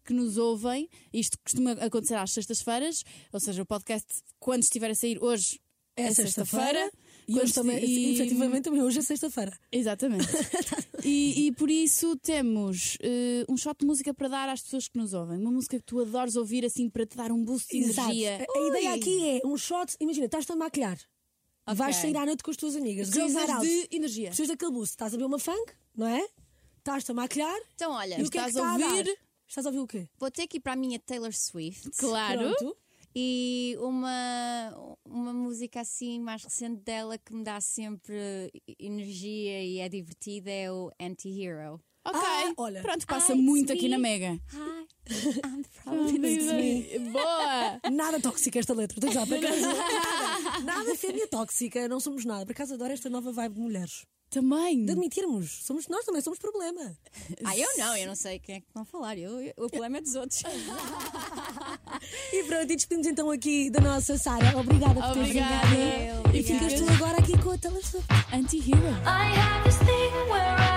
que 0.05 0.13
nos 0.13 0.37
ouvem. 0.37 0.89
Isto 1.13 1.39
costuma 1.45 1.73
acontecer 1.73 2.15
às 2.17 2.33
sextas-feiras, 2.33 3.05
ou 3.33 3.39
seja, 3.39 3.63
o 3.63 3.67
podcast, 3.67 4.07
quando 4.41 4.65
estiver 4.65 4.91
a 4.91 4.95
sair 4.97 5.23
hoje, 5.23 5.61
é, 5.97 6.05
É 6.07 6.13
sexta-feira. 6.13 6.65
sexta-feira. 6.67 6.93
E 7.27 7.39
hoje 7.39 7.53
também, 7.53 7.85
e- 7.85 8.15
efetivamente, 8.15 8.65
também 8.65 8.83
hoje 8.83 8.99
é 8.99 9.03
sexta-feira. 9.03 9.57
Exatamente. 9.71 10.27
e, 11.05 11.47
e 11.47 11.53
por 11.53 11.71
isso 11.71 12.17
temos 12.17 12.97
eh, 13.01 13.45
um 13.49 13.57
shot 13.57 13.79
de 13.81 13.87
música 13.87 14.13
para 14.13 14.29
dar 14.29 14.49
às 14.49 14.63
pessoas 14.63 14.89
que 14.89 14.99
nos 14.99 15.13
ouvem. 15.13 15.39
Uma 15.39 15.51
música 15.51 15.79
que 15.79 15.85
tu 15.85 16.01
adores 16.01 16.37
ouvir 16.37 16.65
assim 16.65 16.89
para 16.89 17.07
te 17.07 17.17
dar 17.17 17.31
um 17.33 17.45
boost 17.45 17.69
de 17.71 17.85
Exato. 17.85 18.11
energia. 18.11 18.47
A, 18.49 18.59
a 18.59 18.69
ideia 18.69 18.95
aqui 18.95 19.29
é 19.29 19.47
um 19.47 19.57
shot. 19.57 19.95
Imagina, 20.01 20.27
estás-te 20.27 20.53
a 20.53 20.57
maquilhar. 20.57 20.99
Vais 21.67 21.97
sair 21.97 22.17
à 22.17 22.27
noite 22.27 22.43
com 22.43 22.51
as 22.51 22.57
tuas 22.57 22.75
amigas. 22.75 23.09
Precisas 23.09 23.61
de 23.61 23.89
energia. 23.93 24.29
Precisas 24.29 24.49
daquele 24.49 24.73
boost. 24.73 24.95
Estás 24.95 25.15
a 25.15 25.17
ver 25.17 25.25
uma 25.25 25.39
funk, 25.39 25.73
não 25.97 26.09
é? 26.09 26.27
Estás-te 26.79 27.13
a 27.13 27.15
maquilhar. 27.15 27.61
Então, 27.75 27.93
olha, 27.93 28.21
e 28.21 28.25
o 28.25 28.31
que 28.31 28.39
é 28.39 28.43
que 28.43 28.49
estás 28.49 28.57
a 28.57 28.73
ouvir? 28.73 29.05
dar? 29.05 29.15
Estás 29.47 29.67
a 29.67 29.69
ouvir 29.69 29.81
o 29.81 29.87
quê? 29.87 30.09
vou 30.19 30.31
ter 30.31 30.47
que 30.47 30.57
ir 30.57 30.61
para 30.61 30.73
a 30.73 30.77
minha 30.77 30.99
Taylor 30.99 31.33
Swift. 31.33 31.91
Claro. 31.97 32.57
Pronto. 32.57 32.77
E 33.15 33.77
uma, 33.81 34.97
uma 35.07 35.33
música 35.33 35.81
assim 35.81 36.19
mais 36.19 36.43
recente 36.45 36.83
dela 36.83 37.19
que 37.19 37.35
me 37.35 37.45
dá 37.45 37.61
sempre 37.61 38.51
energia 38.79 39.63
e 39.65 39.79
é 39.79 39.89
divertida 39.89 40.51
é 40.51 40.73
o 40.73 40.91
Anti-Hero. 41.01 41.81
Ok. 42.05 42.21
Ah, 42.21 42.53
olha. 42.57 42.83
Pronto, 42.83 43.07
passa 43.07 43.35
muito 43.35 43.73
aqui 43.73 43.89
na 43.89 43.99
Mega. 43.99 44.33
Hi, 44.53 44.87
I'm 45.47 45.63
from 45.65 47.13
Boa! 47.13 47.81
Nada 47.93 48.19
tóxica 48.21 48.59
esta 48.59 48.75
letra. 48.75 48.99
Estou 48.99 49.13
já, 49.13 49.25
por 49.27 49.37
acaso, 49.37 49.61
nada, 49.61 50.61
nada 50.65 50.95
fêmea 50.97 51.29
tóxica. 51.29 51.87
Não 51.89 52.01
somos 52.01 52.25
nada. 52.25 52.45
Por 52.45 52.53
acaso 52.53 52.75
adoro 52.75 52.93
esta 52.93 53.09
nova 53.09 53.31
vibe 53.31 53.55
de 53.55 53.61
mulheres. 53.61 54.05
Também. 54.31 54.85
De 54.87 54.93
admitirmos. 54.93 55.63
Somos, 55.63 55.87
nós 55.89 56.05
também 56.07 56.23
somos 56.23 56.39
problema. 56.39 56.97
Ah, 57.45 57.57
eu 57.57 57.69
não, 57.77 57.97
eu 57.97 58.07
não 58.09 58.17
sei 58.17 58.39
quem 58.39 58.57
é 58.57 58.61
que 58.61 58.67
vão 58.75 58.85
falar. 58.85 59.17
Eu, 59.19 59.41
eu- 59.41 59.53
o 59.59 59.69
problema 59.69 59.99
é 59.99 60.01
dos 60.01 60.15
outros. 60.15 60.43
E 62.33 62.43
pronto, 62.45 62.73
e 62.73 62.77
despedimos 62.77 63.07
então 63.07 63.31
aqui 63.31 63.71
da 63.71 63.81
nossa 63.81 64.17
Sara. 64.19 64.59
Obrigada 64.59 64.95
por 64.95 65.13
teres 65.13 65.29
Obrigada. 65.29 65.67
vindo. 65.67 66.37
E 66.37 66.43
ficas 66.43 66.73
tu 66.75 66.91
agora 66.91 67.19
aqui 67.19 67.37
com 67.39 67.51
a 67.51 67.59
Taylor 67.59 67.83
Swift. 67.85 68.07
Anti-hero. 68.33 68.89
I 69.05 69.37
have 69.37 69.65
this 69.65 69.77
thing 69.79 70.31
where 70.31 70.57
I 70.59 70.72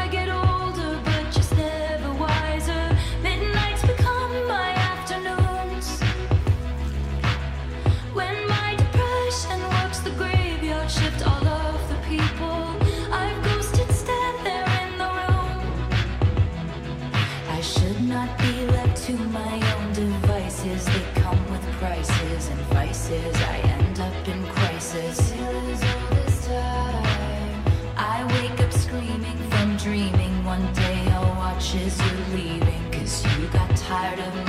tired 33.86 34.18
of 34.18 34.45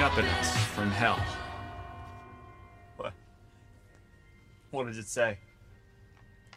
laughing. 0.00 0.24
laughing 0.24 0.32
up 0.32 0.32
at 0.32 0.40
us 0.40 0.56
from 0.66 0.90
hell. 0.90 1.20
What? 2.96 3.12
What 4.70 4.86
does 4.86 4.98
it 4.98 5.08
say? 5.08 5.38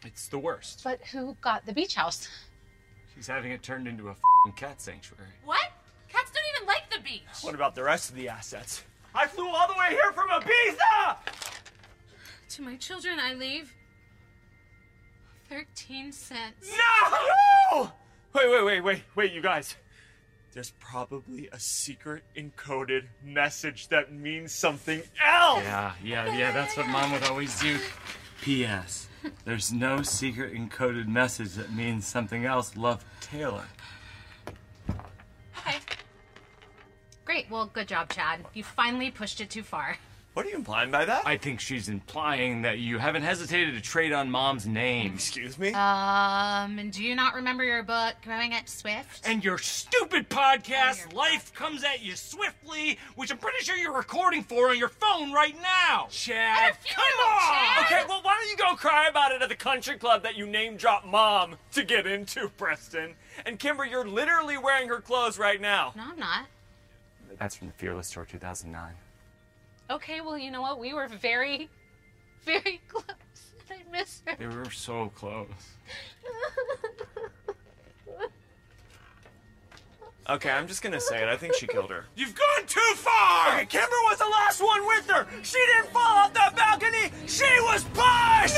It's 0.04 0.28
the 0.28 0.38
worst. 0.38 0.82
But 0.84 1.00
who 1.06 1.36
got 1.40 1.66
the 1.66 1.72
beach 1.72 1.94
house? 1.94 2.28
She's 3.14 3.26
having 3.26 3.52
it 3.52 3.62
turned 3.62 3.86
into 3.86 4.08
a 4.08 4.14
fing 4.14 4.54
cat 4.56 4.80
sanctuary. 4.80 5.30
What? 5.44 5.68
Cats 6.08 6.30
don't 6.30 6.44
even 6.56 6.66
like 6.66 6.90
the 6.90 7.02
beach. 7.02 7.22
What 7.42 7.54
about 7.54 7.74
the 7.74 7.82
rest 7.82 8.10
of 8.10 8.16
the 8.16 8.28
assets? 8.28 8.84
I 9.14 9.26
flew 9.26 9.48
all 9.48 9.68
the 9.68 9.74
way 9.74 9.90
here 9.90 10.12
from 10.12 10.28
Ibiza! 10.28 11.16
To 12.50 12.62
my 12.62 12.76
children, 12.76 13.18
I 13.20 13.34
leave 13.34 13.74
13 15.48 16.12
cents. 16.12 16.70
No! 17.72 17.92
Wait, 18.32 18.50
wait, 18.50 18.64
wait, 18.64 18.80
wait, 18.80 19.02
wait, 19.14 19.32
you 19.32 19.40
guys. 19.40 19.76
There's 20.54 20.72
probably 20.78 21.48
a 21.50 21.58
secret 21.58 22.22
encoded 22.36 23.06
message 23.24 23.88
that 23.88 24.12
means 24.12 24.52
something 24.52 25.02
else! 25.20 25.64
Yeah, 25.64 25.92
yeah, 26.00 26.38
yeah, 26.38 26.52
that's 26.52 26.76
what 26.76 26.86
mom 26.86 27.10
would 27.10 27.24
always 27.24 27.58
do. 27.60 27.76
P.S. 28.40 29.08
There's 29.44 29.72
no 29.72 30.02
secret 30.02 30.54
encoded 30.54 31.08
message 31.08 31.54
that 31.54 31.74
means 31.74 32.06
something 32.06 32.44
else. 32.44 32.76
Love 32.76 33.04
Taylor. 33.20 33.64
Okay. 35.58 35.78
Great. 37.24 37.50
Well, 37.50 37.66
good 37.66 37.88
job, 37.88 38.10
Chad. 38.10 38.44
You 38.54 38.62
finally 38.62 39.10
pushed 39.10 39.40
it 39.40 39.50
too 39.50 39.64
far. 39.64 39.98
What 40.34 40.46
are 40.46 40.48
you 40.48 40.56
implying 40.56 40.90
by 40.90 41.04
that? 41.04 41.24
I 41.28 41.36
think 41.36 41.60
she's 41.60 41.88
implying 41.88 42.62
that 42.62 42.80
you 42.80 42.98
haven't 42.98 43.22
hesitated 43.22 43.76
to 43.76 43.80
trade 43.80 44.12
on 44.12 44.32
mom's 44.32 44.66
name. 44.66 45.14
Excuse 45.14 45.56
me? 45.60 45.68
Um, 45.68 46.76
and 46.76 46.90
do 46.90 47.04
you 47.04 47.14
not 47.14 47.34
remember 47.36 47.62
your 47.62 47.84
book, 47.84 48.14
Growing 48.24 48.52
Up 48.52 48.68
Swift? 48.68 49.24
And 49.24 49.44
your 49.44 49.58
stupid 49.58 50.28
podcast, 50.28 51.12
Life 51.12 51.54
Comes 51.54 51.84
at 51.84 52.02
You 52.02 52.16
Swiftly, 52.16 52.98
which 53.14 53.30
I'm 53.30 53.38
pretty 53.38 53.62
sure 53.62 53.76
you're 53.76 53.96
recording 53.96 54.42
for 54.42 54.70
on 54.70 54.78
your 54.78 54.88
phone 54.88 55.32
right 55.32 55.54
now. 55.62 56.08
Chad, 56.10 56.70
refuse, 56.70 56.96
come 56.96 57.28
on! 57.28 57.54
Chad. 57.54 57.84
Okay, 57.84 58.04
well, 58.08 58.20
why 58.24 58.36
don't 58.40 58.50
you 58.50 58.56
go 58.56 58.74
cry 58.74 59.06
about 59.06 59.30
it 59.30 59.40
at 59.40 59.48
the 59.48 59.54
country 59.54 59.96
club 59.96 60.24
that 60.24 60.36
you 60.36 60.48
name 60.48 60.76
drop 60.76 61.06
mom 61.06 61.54
to 61.74 61.84
get 61.84 62.08
into, 62.08 62.48
Preston? 62.56 63.14
And 63.46 63.60
Kimber, 63.60 63.84
you're 63.84 64.08
literally 64.08 64.58
wearing 64.58 64.88
her 64.88 65.00
clothes 65.00 65.38
right 65.38 65.60
now. 65.60 65.92
No, 65.94 66.02
I'm 66.10 66.18
not. 66.18 66.46
That's 67.38 67.54
from 67.54 67.68
the 67.68 67.74
Fearless 67.74 68.10
Tour 68.10 68.24
2009. 68.24 68.94
Okay, 69.90 70.20
well, 70.20 70.38
you 70.38 70.50
know 70.50 70.62
what? 70.62 70.78
We 70.78 70.94
were 70.94 71.08
very, 71.08 71.68
very 72.44 72.80
close. 72.88 73.04
I 73.70 73.78
miss 73.90 74.22
her. 74.26 74.36
They 74.38 74.46
were 74.46 74.70
so 74.70 75.10
close. 75.14 75.48
Okay, 80.28 80.50
I'm 80.50 80.66
just 80.66 80.80
gonna 80.80 81.00
say 81.00 81.22
it. 81.22 81.28
I 81.28 81.36
think 81.36 81.54
she 81.54 81.66
killed 81.66 81.90
her. 81.90 82.06
You've 82.16 82.34
gone 82.34 82.66
too 82.66 82.94
far! 82.94 83.56
Okay, 83.56 83.66
Kimber 83.66 83.96
was 84.04 84.18
the 84.18 84.24
last 84.24 84.62
one 84.62 84.86
with 84.86 85.10
her! 85.10 85.26
She 85.42 85.58
didn't 85.74 85.92
fall 85.92 86.02
off 86.02 86.32
that 86.32 86.56
balcony! 86.56 87.12
She 87.26 87.44
was 87.60 87.84
pushed! 87.92 88.56